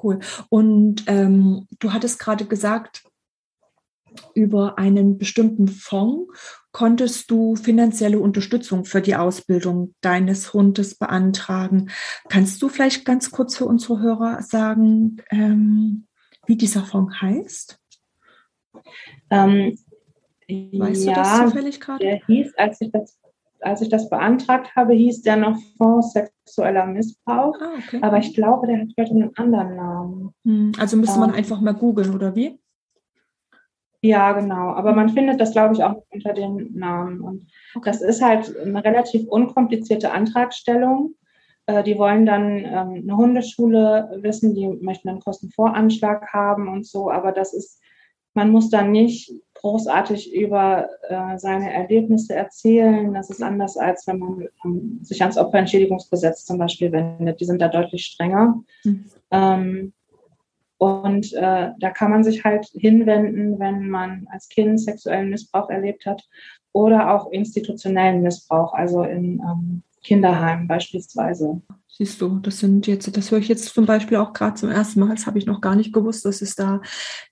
[0.01, 0.19] Cool.
[0.49, 3.03] Und ähm, du hattest gerade gesagt,
[4.33, 6.31] über einen bestimmten Fonds
[6.71, 11.89] konntest du finanzielle Unterstützung für die Ausbildung deines Hundes beantragen.
[12.29, 16.07] Kannst du vielleicht ganz kurz für unsere Hörer sagen, ähm,
[16.45, 17.79] wie dieser Fonds heißt?
[19.29, 19.77] Ähm,
[20.47, 22.05] weißt ja, du das zufällig gerade?
[22.05, 23.17] Der hieß, als ich das
[23.61, 27.55] als ich das beantragt habe, hieß der noch Fonds sexueller Missbrauch.
[27.61, 27.99] Ah, okay.
[28.01, 30.33] Aber ich glaube, der hat heute einen anderen Namen.
[30.43, 32.59] Hm, also müsste man ähm, einfach mal googeln, oder wie?
[34.01, 34.73] Ja, genau.
[34.73, 37.21] Aber man findet das, glaube ich, auch unter dem Namen.
[37.21, 37.47] Und
[37.83, 41.13] das ist halt eine relativ unkomplizierte Antragstellung.
[41.67, 47.11] Äh, die wollen dann ähm, eine Hundeschule wissen, die möchten einen Kostenvoranschlag haben und so.
[47.11, 47.79] Aber das ist,
[48.33, 53.13] man muss dann nicht großartig über äh, seine Erlebnisse erzählen.
[53.13, 57.39] Das ist anders, als wenn man ähm, sich ans Opferentschädigungsgesetz zum Beispiel wendet.
[57.39, 58.63] Die sind da deutlich strenger.
[58.83, 59.05] Mhm.
[59.29, 59.93] Ähm,
[60.81, 66.07] und äh, da kann man sich halt hinwenden, wenn man als Kind sexuellen Missbrauch erlebt
[66.07, 66.27] hat
[66.73, 71.61] oder auch institutionellen Missbrauch, also in ähm, Kinderheimen beispielsweise.
[71.87, 75.01] Siehst du, das sind jetzt, das höre ich jetzt zum Beispiel auch gerade zum ersten
[75.01, 75.13] Mal.
[75.13, 76.81] Das habe ich noch gar nicht gewusst, dass es da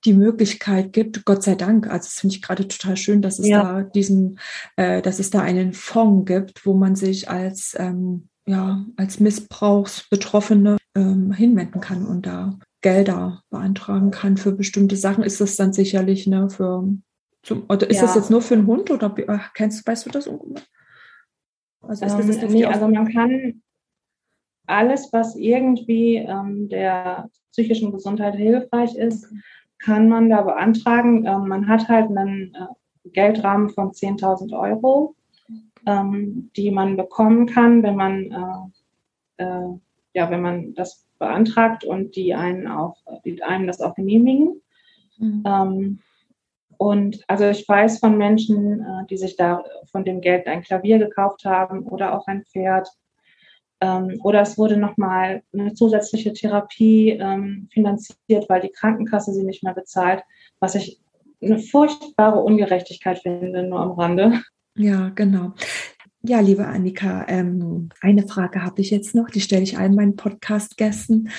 [0.06, 1.26] die Möglichkeit gibt.
[1.26, 1.88] Gott sei Dank.
[1.88, 3.64] Also das finde ich gerade total schön, dass es ja.
[3.64, 4.38] da diesen,
[4.76, 10.78] äh, dass es da einen Fonds gibt, wo man sich als ähm, ja als Missbrauchsbetroffene
[10.94, 16.28] ähm, hinwenden kann und da Gelder beantragen kann für bestimmte Sachen, ist das dann sicherlich
[16.28, 16.88] ne, für
[17.42, 18.04] zum, oder ist ja.
[18.04, 19.14] das jetzt nur für einen Hund oder
[19.54, 20.28] kennst weißt du das?
[20.28, 20.46] Also,
[21.82, 23.62] ist das ähm, jetzt nee, also man kann
[24.68, 29.28] alles, was irgendwie ähm, der psychischen Gesundheit hilfreich ist,
[29.80, 31.26] kann man da beantragen.
[31.26, 35.16] Ähm, man hat halt einen äh, Geldrahmen von 10.000 Euro,
[35.86, 38.72] ähm, die man bekommen kann, wenn man
[39.38, 39.80] äh, äh,
[40.14, 44.62] ja, wenn man das beantragt und die einen auch, die einem das auch genehmigen.
[45.18, 45.44] Mhm.
[45.46, 46.00] Ähm,
[46.78, 50.98] und also ich weiß von Menschen, äh, die sich da von dem Geld ein Klavier
[50.98, 52.88] gekauft haben oder auch ein Pferd.
[53.82, 59.62] Ähm, oder es wurde nochmal eine zusätzliche Therapie ähm, finanziert, weil die Krankenkasse sie nicht
[59.62, 60.24] mehr bezahlt,
[60.60, 61.02] was ich
[61.42, 64.42] eine furchtbare Ungerechtigkeit finde, nur am Rande.
[64.76, 65.54] Ja, genau.
[66.22, 70.18] Ja, liebe Annika, ähm, eine Frage habe ich jetzt noch, die stelle ich allen meinen
[70.18, 71.30] Podcast-Gästen.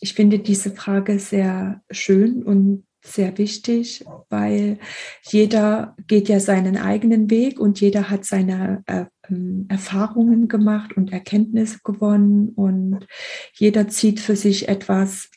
[0.00, 4.78] Ich finde diese Frage sehr schön und sehr wichtig, weil
[5.22, 11.12] jeder geht ja seinen eigenen Weg und jeder hat seine äh, ähm, Erfahrungen gemacht und
[11.12, 13.06] Erkenntnisse gewonnen und
[13.54, 15.30] jeder zieht für sich etwas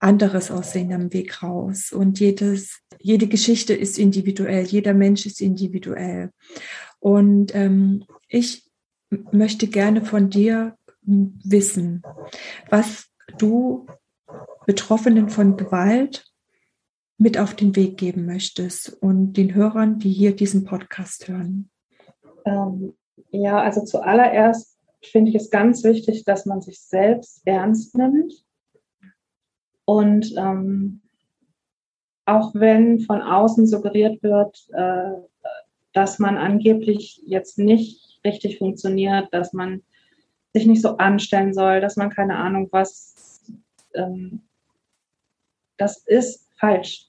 [0.00, 6.30] anderes aus seinem Weg raus und jedes, jede Geschichte ist individuell, jeder Mensch ist individuell.
[7.00, 8.70] Und ähm, ich
[9.10, 12.02] möchte gerne von dir wissen,
[12.68, 13.06] was
[13.38, 13.86] du
[14.66, 16.26] Betroffenen von Gewalt
[17.16, 21.70] mit auf den Weg geben möchtest und den Hörern, die hier diesen Podcast hören.
[22.44, 22.94] Ähm,
[23.30, 28.32] ja, also zuallererst finde ich es ganz wichtig, dass man sich selbst ernst nimmt.
[29.84, 31.00] Und ähm,
[32.26, 35.27] auch wenn von außen suggeriert wird, äh,
[35.98, 39.82] dass man angeblich jetzt nicht richtig funktioniert, dass man
[40.54, 43.42] sich nicht so anstellen soll, dass man keine Ahnung was
[43.94, 44.42] ähm,
[45.76, 47.08] das ist falsch.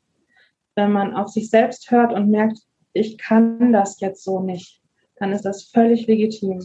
[0.74, 2.58] Wenn man auf sich selbst hört und merkt,
[2.94, 4.82] ich kann das jetzt so nicht,
[5.18, 6.60] dann ist das völlig legitim.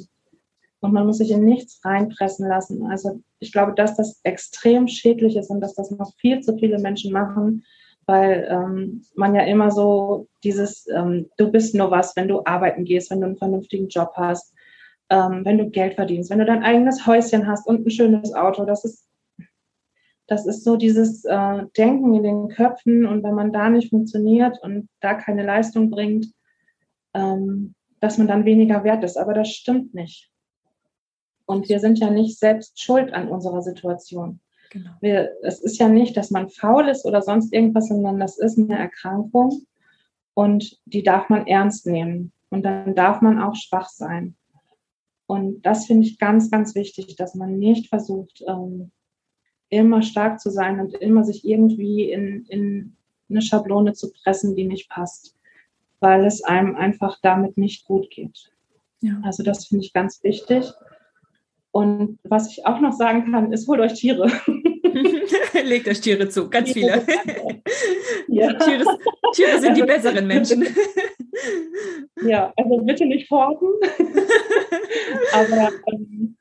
[0.81, 2.87] Und man muss sich in nichts reinpressen lassen.
[2.87, 6.79] Also ich glaube, dass das extrem schädlich ist und dass das noch viel zu viele
[6.79, 7.66] Menschen machen,
[8.07, 12.84] weil ähm, man ja immer so dieses, ähm, du bist nur was, wenn du arbeiten
[12.84, 14.55] gehst, wenn du einen vernünftigen Job hast,
[15.11, 18.64] ähm, wenn du Geld verdienst, wenn du dein eigenes Häuschen hast und ein schönes Auto.
[18.64, 19.09] Das ist,
[20.26, 24.59] das ist so dieses äh, Denken in den Köpfen und wenn man da nicht funktioniert
[24.62, 26.26] und da keine Leistung bringt,
[27.14, 29.16] ähm, dass man dann weniger wert ist.
[29.16, 30.30] Aber das stimmt nicht.
[31.46, 34.40] Und wir sind ja nicht selbst schuld an unserer Situation.
[34.75, 34.91] Genau.
[35.01, 38.59] Wir, es ist ja nicht, dass man faul ist oder sonst irgendwas, sondern das ist
[38.59, 39.62] eine Erkrankung
[40.35, 42.33] und die darf man ernst nehmen.
[42.51, 44.35] Und dann darf man auch schwach sein.
[45.27, 48.91] Und das finde ich ganz, ganz wichtig, dass man nicht versucht, ähm,
[49.68, 52.97] immer stark zu sein und immer sich irgendwie in, in
[53.31, 55.37] eine Schablone zu pressen, die nicht passt,
[56.01, 58.53] weil es einem einfach damit nicht gut geht.
[59.03, 59.20] Ja.
[59.22, 60.72] Also das finde ich ganz wichtig.
[61.75, 64.31] Und was ich auch noch sagen kann, ist, holt euch Tiere.
[65.64, 67.05] Legt euch Tiere zu, ganz viele.
[68.29, 68.53] Ja.
[68.53, 68.85] Tiere,
[69.35, 70.64] Tiere, sind die besseren Menschen.
[72.22, 73.68] Ja, also bitte nicht horten.
[75.35, 76.37] Aber ähm,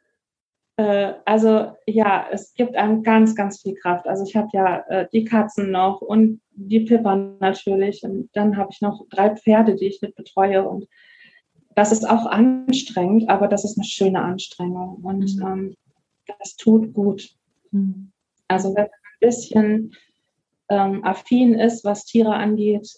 [0.78, 4.08] äh, also ja, es gibt einem ganz, ganz viel Kraft.
[4.08, 8.04] Also ich habe ja äh, die Katzen noch und die Pippa natürlich.
[8.04, 10.64] Und dann habe ich noch drei Pferde, die ich mit betreue.
[10.64, 10.88] Und
[11.76, 15.48] das ist auch anstrengend, aber das ist eine schöne Anstrengung und mhm.
[15.48, 15.76] ähm,
[16.40, 17.30] das tut gut.
[17.72, 18.12] Mhm.
[18.48, 19.96] Also wenn man ein bisschen
[20.70, 22.90] ähm, affin ist, was Tiere angeht,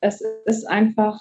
[0.00, 1.20] es ist einfach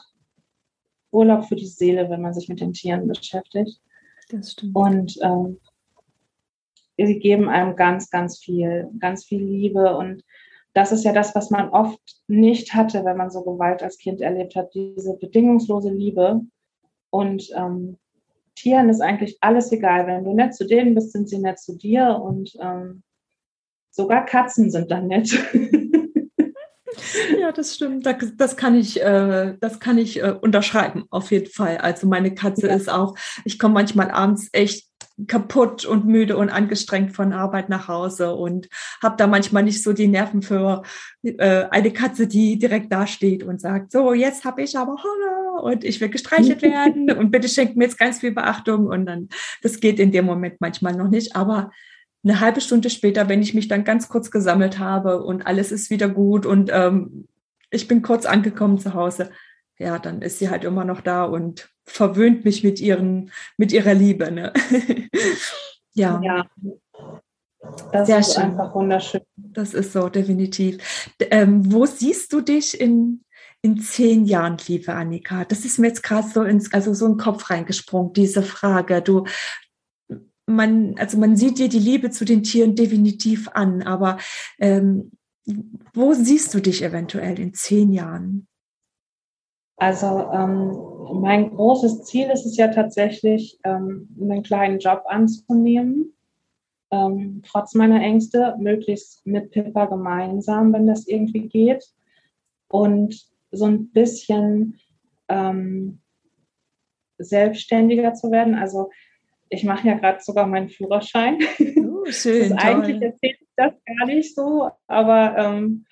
[1.11, 3.81] Urlaub für die Seele, wenn man sich mit den Tieren beschäftigt.
[4.29, 4.75] Das stimmt.
[4.75, 5.59] Und ähm,
[6.97, 10.23] sie geben einem ganz, ganz viel, ganz viel Liebe und
[10.73, 14.21] das ist ja das, was man oft nicht hatte, wenn man so Gewalt als Kind
[14.21, 16.41] erlebt hat, diese bedingungslose Liebe.
[17.11, 17.97] Und ähm,
[18.55, 20.07] Tieren ist eigentlich alles egal.
[20.07, 23.03] Wenn du nett zu denen bist, sind sie nett zu dir und ähm,
[23.91, 25.31] sogar Katzen sind dann nett.
[27.39, 28.05] Ja, das stimmt.
[28.05, 31.77] Das, das kann ich, äh, das kann ich äh, unterschreiben, auf jeden Fall.
[31.77, 32.75] Also meine Katze ja.
[32.75, 34.90] ist auch, ich komme manchmal abends echt
[35.27, 38.69] kaputt und müde und angestrengt von Arbeit nach Hause und
[39.01, 40.83] habe da manchmal nicht so die Nerven für
[41.23, 45.63] äh, eine Katze, die direkt da steht und sagt, so, jetzt habe ich aber Hunger
[45.63, 49.29] und ich will gestreichelt werden und bitte schenkt mir jetzt ganz viel Beachtung und dann,
[49.61, 51.71] das geht in dem Moment manchmal noch nicht, aber
[52.23, 55.89] eine halbe Stunde später, wenn ich mich dann ganz kurz gesammelt habe und alles ist
[55.89, 57.27] wieder gut und ähm,
[57.71, 59.31] ich bin kurz angekommen zu Hause,
[59.77, 63.93] ja, dann ist sie halt immer noch da und verwöhnt mich mit ihren, mit ihrer
[63.93, 64.31] Liebe.
[64.31, 64.53] Ne?
[65.93, 66.21] ja.
[66.23, 66.45] ja.
[67.91, 68.43] Das Sehr ist schön.
[68.43, 69.21] einfach wunderschön.
[69.35, 71.11] Das ist so, definitiv.
[71.19, 73.23] Ähm, wo siehst du dich in,
[73.61, 75.45] in zehn Jahren, liebe Annika?
[75.45, 79.01] Das ist mir jetzt gerade so ins, also so in den Kopf reingesprungen, diese Frage.
[79.01, 79.25] Du,
[80.47, 84.17] man, also man sieht dir die Liebe zu den Tieren definitiv an, aber
[84.59, 85.11] ähm,
[85.93, 88.47] wo siehst du dich eventuell in zehn Jahren?
[89.81, 90.77] Also ähm,
[91.21, 96.13] mein großes Ziel ist es ja tatsächlich, ähm, einen kleinen Job anzunehmen,
[96.91, 101.83] ähm, trotz meiner Ängste, möglichst mit Pippa gemeinsam, wenn das irgendwie geht.
[102.67, 104.79] Und so ein bisschen
[105.29, 105.99] ähm,
[107.17, 108.53] selbstständiger zu werden.
[108.53, 108.91] Also
[109.49, 111.39] ich mache ja gerade sogar meinen Führerschein.
[111.77, 112.53] Oh, schön.
[112.53, 115.85] eigentlich erzähle ich das gar nicht so, aber ähm,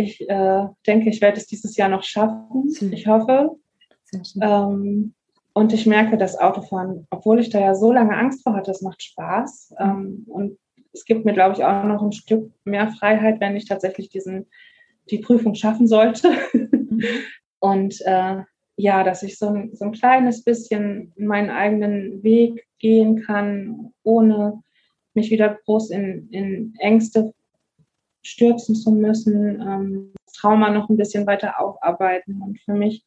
[0.00, 2.68] ich äh, denke, ich werde es dieses Jahr noch schaffen.
[2.92, 3.56] Ich hoffe.
[4.40, 5.14] Ähm,
[5.52, 8.82] und ich merke, dass Autofahren, obwohl ich da ja so lange Angst vor hatte, es
[8.82, 9.74] macht Spaß.
[9.78, 10.58] Ähm, und
[10.92, 14.46] es gibt mir, glaube ich, auch noch ein Stück mehr Freiheit, wenn ich tatsächlich diesen,
[15.10, 16.30] die Prüfung schaffen sollte.
[16.52, 17.02] Mhm.
[17.60, 18.42] und äh,
[18.76, 24.62] ja, dass ich so ein, so ein kleines bisschen meinen eigenen Weg gehen kann, ohne
[25.14, 27.34] mich wieder groß in, in Ängste
[28.22, 32.40] stürzen zu müssen, ähm, Trauma noch ein bisschen weiter aufarbeiten.
[32.42, 33.04] Und für mich,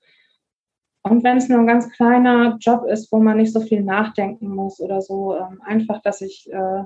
[1.04, 4.48] und wenn es nur ein ganz kleiner Job ist, wo man nicht so viel nachdenken
[4.48, 6.84] muss oder so, ähm, einfach, dass ich äh,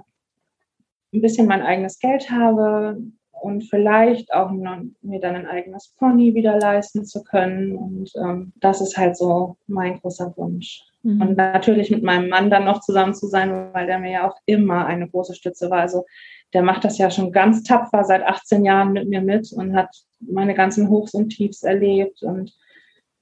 [1.13, 2.97] ein bisschen mein eigenes Geld habe
[3.31, 7.75] und vielleicht auch mir dann ein eigenes Pony wieder leisten zu können.
[7.75, 10.83] Und ähm, das ist halt so mein großer Wunsch.
[11.03, 11.21] Mhm.
[11.21, 14.37] Und natürlich mit meinem Mann dann noch zusammen zu sein, weil der mir ja auch
[14.45, 15.81] immer eine große Stütze war.
[15.81, 16.05] Also
[16.53, 19.89] der macht das ja schon ganz tapfer seit 18 Jahren mit mir mit und hat
[20.19, 22.53] meine ganzen Hochs und Tiefs erlebt und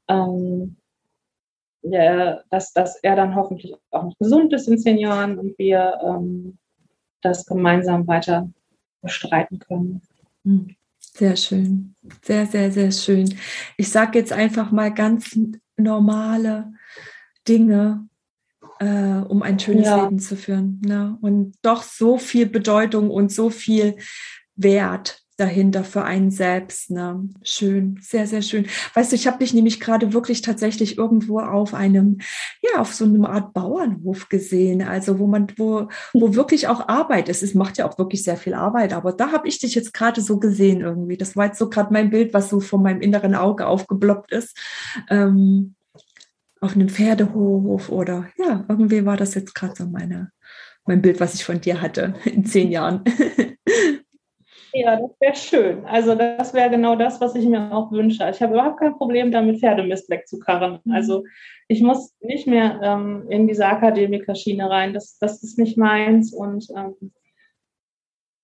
[0.08, 0.78] ähm,
[1.82, 6.00] ja, dass, dass er dann hoffentlich auch noch gesund ist in zehn Jahren und wir
[6.04, 6.58] ähm,
[7.22, 8.50] das gemeinsam weiter
[9.02, 10.02] bestreiten können.
[10.44, 10.76] Hm.
[11.00, 11.96] Sehr schön.
[12.24, 13.34] Sehr, sehr, sehr schön.
[13.78, 15.40] Ich sage jetzt einfach mal ganz
[15.78, 16.74] normale
[17.48, 18.10] Dinge,
[18.80, 20.04] äh, um ein schönes ja.
[20.04, 20.82] Leben zu führen.
[20.86, 21.18] Ne?
[21.22, 23.96] Und doch so viel Bedeutung und so viel
[24.56, 26.92] Wert dahinter für einen selbst.
[26.92, 27.28] Ne?
[27.44, 28.68] Schön, sehr, sehr schön.
[28.94, 32.20] Weißt du, ich habe dich nämlich gerade wirklich tatsächlich irgendwo auf einem,
[32.62, 37.28] ja, auf so einem Art Bauernhof gesehen, also wo man, wo, wo wirklich auch Arbeit
[37.28, 37.44] ist.
[37.44, 40.22] Es macht ja auch wirklich sehr viel Arbeit, aber da habe ich dich jetzt gerade
[40.22, 41.18] so gesehen irgendwie.
[41.18, 44.58] Das war jetzt so gerade mein Bild, was so vor meinem inneren Auge aufgebloppt ist.
[45.10, 45.75] Ähm,
[46.62, 50.32] auf einem Pferdehof oder ja, irgendwie war das jetzt gerade so meine,
[50.86, 53.04] mein Bild, was ich von dir hatte in zehn Jahren.
[54.78, 55.86] Ja, das wäre schön.
[55.86, 58.30] Also das wäre genau das, was ich mir auch wünsche.
[58.30, 60.80] Ich habe überhaupt kein Problem damit, Pferdemist wegzukarren.
[60.84, 60.92] Mhm.
[60.92, 61.24] Also
[61.70, 64.94] ich muss nicht mehr ähm, in diese Akademikerschiene rein.
[64.94, 66.34] Das, das ist nicht meins.
[66.34, 67.14] Und ähm,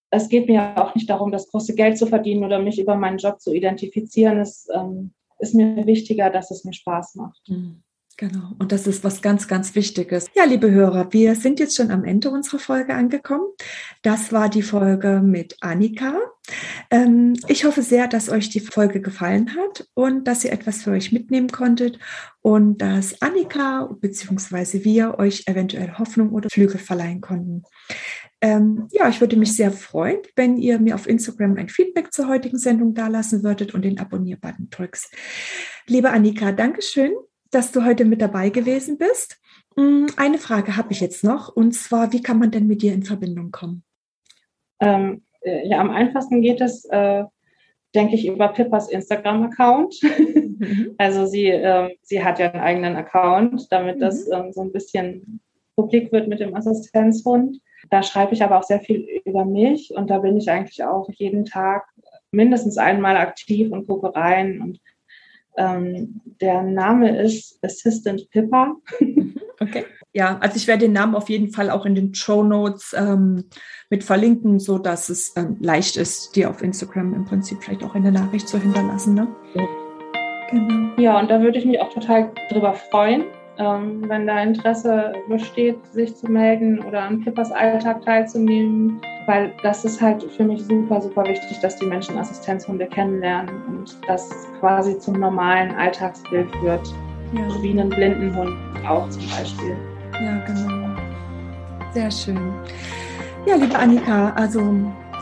[0.10, 3.18] es geht mir auch nicht darum, das große Geld zu verdienen oder mich über meinen
[3.18, 4.40] Job zu identifizieren.
[4.40, 7.42] Es ähm, ist mir wichtiger, dass es mir Spaß macht.
[7.50, 7.84] Mhm.
[8.22, 8.52] Genau.
[8.60, 10.28] Und das ist was ganz, ganz Wichtiges.
[10.36, 13.48] Ja, liebe Hörer, wir sind jetzt schon am Ende unserer Folge angekommen.
[14.04, 16.20] Das war die Folge mit Annika.
[16.92, 20.92] Ähm, ich hoffe sehr, dass euch die Folge gefallen hat und dass ihr etwas für
[20.92, 21.98] euch mitnehmen konntet
[22.42, 24.84] und dass Annika bzw.
[24.84, 27.64] wir euch eventuell Hoffnung oder Flügel verleihen konnten.
[28.40, 32.28] Ähm, ja, ich würde mich sehr freuen, wenn ihr mir auf Instagram ein Feedback zur
[32.28, 35.10] heutigen Sendung dalassen würdet und den Abonnier-Button drückt.
[35.88, 37.14] Liebe Annika, Dankeschön
[37.52, 39.40] dass du heute mit dabei gewesen bist.
[39.76, 42.94] Mm, eine Frage habe ich jetzt noch, und zwar, wie kann man denn mit dir
[42.94, 43.84] in Verbindung kommen?
[44.80, 47.24] Ähm, äh, ja, am einfachsten geht es, äh,
[47.94, 49.96] denke ich, über Pippas Instagram-Account.
[50.04, 50.48] Mhm.
[51.00, 54.02] Also sie, äh, sie hat ja einen eigenen Account, damit mhm.
[54.02, 55.42] das ähm, so ein bisschen
[55.76, 57.58] publik wird mit dem Assistenzhund.
[57.90, 61.10] Da schreibe ich aber auch sehr viel über mich und da bin ich eigentlich auch
[61.10, 61.88] jeden Tag
[62.32, 64.80] mindestens einmal aktiv und gucke rein und
[65.58, 68.76] ähm, der Name ist Assistant Pippa.
[69.62, 69.86] Okay.
[70.12, 73.46] Ja, also ich werde den Namen auf jeden Fall auch in den Show Notes ähm,
[73.92, 77.94] mit verlinken, so dass es ähm, leicht ist, dir auf Instagram im Prinzip vielleicht auch
[77.94, 79.14] eine Nachricht zu hinterlassen.
[79.14, 79.28] Ne?
[79.54, 79.68] Ja.
[80.50, 81.00] Genau.
[81.00, 83.26] Ja, und da würde ich mich auch total drüber freuen
[83.62, 89.86] ähm, wenn da Interesse besteht, sich zu melden oder an Pippas Alltag teilzunehmen, weil das
[89.86, 94.98] ist halt für mich super, super wichtig, dass die Menschen Assistenzhunde kennenlernen und das quasi
[94.98, 96.88] zum normalen Alltagsbild wird.
[97.34, 97.62] Ja.
[97.62, 98.52] Wie einen blinden Hund
[98.88, 99.78] auch zum Beispiel.
[100.22, 100.90] Ja, genau.
[101.94, 102.54] Sehr schön.
[103.46, 104.62] Ja, liebe Annika, also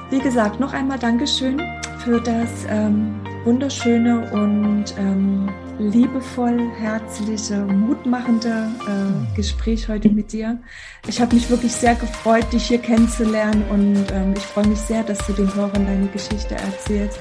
[0.09, 1.61] wie gesagt, noch einmal Dankeschön
[1.99, 10.59] für das ähm, wunderschöne und ähm, liebevoll, herzliche, mutmachende äh, Gespräch heute mit dir.
[11.07, 15.03] Ich habe mich wirklich sehr gefreut, dich hier kennenzulernen und ähm, ich freue mich sehr,
[15.03, 17.19] dass du den Hörern deine Geschichte erzählst.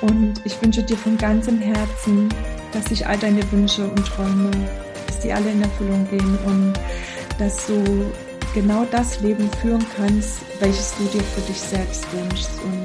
[0.00, 2.28] Und ich wünsche dir von ganzem Herzen,
[2.72, 4.50] dass sich all deine Wünsche und Träume,
[5.08, 6.72] dass die alle in Erfüllung gehen und
[7.38, 7.82] dass du
[8.54, 12.84] genau das Leben führen kannst, welches du dir für dich selbst wünschst und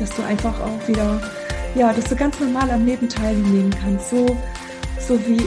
[0.00, 1.20] dass du einfach auch wieder
[1.76, 4.10] ja, dass du ganz normal am Leben teilnehmen kannst.
[4.10, 4.36] So,
[4.98, 5.40] so wie,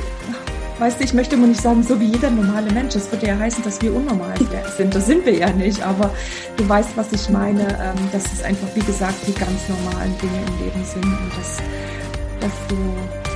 [0.77, 2.93] weißt du, ich möchte immer nicht sagen, so wie jeder normale Mensch.
[2.93, 4.33] Das würde ja heißen, dass wir unnormal
[4.77, 4.93] sind.
[4.93, 5.81] Das sind wir ja nicht.
[5.81, 6.11] Aber
[6.55, 10.39] du weißt, was ich meine, ähm, dass es einfach, wie gesagt, die ganz normalen Dinge
[10.47, 11.57] im Leben sind und dass,
[12.39, 12.75] dass du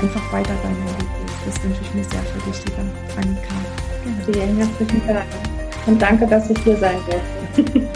[0.01, 1.37] einfach weiter deinen Weg gehst.
[1.47, 2.81] Das wünsche ich mir sehr für dich, liebe
[3.17, 3.55] Annika.
[4.03, 4.39] Genau.
[4.39, 5.25] Vielen herzlichen Dank.
[5.85, 7.81] Und danke, dass ich hier sein durfte.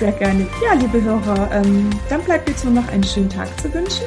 [0.00, 0.46] Sehr gerne.
[0.64, 4.06] Ja, liebe Hörer, ähm, dann bleibt jetzt nur noch einen schönen Tag zu wünschen.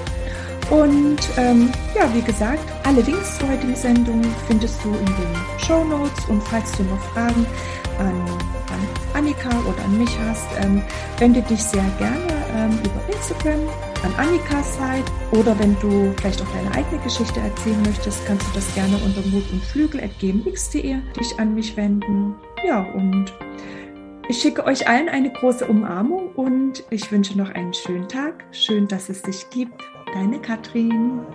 [0.73, 5.83] Und ähm, ja, wie gesagt, alle Links zur heutigen Sendung findest du in den Show
[5.83, 6.25] Notes.
[6.25, 7.45] Und falls du noch Fragen
[7.99, 10.81] an, an Annika oder an mich hast, ähm,
[11.19, 13.59] wende dich sehr gerne ähm, über Instagram
[14.01, 15.11] an Annikas Seite.
[15.33, 19.21] Oder wenn du vielleicht auch deine eigene Geschichte erzählen möchtest, kannst du das gerne unter
[19.29, 22.33] Mut und Flügel.gmx.de dich an mich wenden.
[22.65, 23.31] Ja, und
[24.27, 28.43] ich schicke euch allen eine große Umarmung und ich wünsche noch einen schönen Tag.
[28.51, 29.79] Schön, dass es dich gibt.
[30.13, 31.25] Deine Katrin.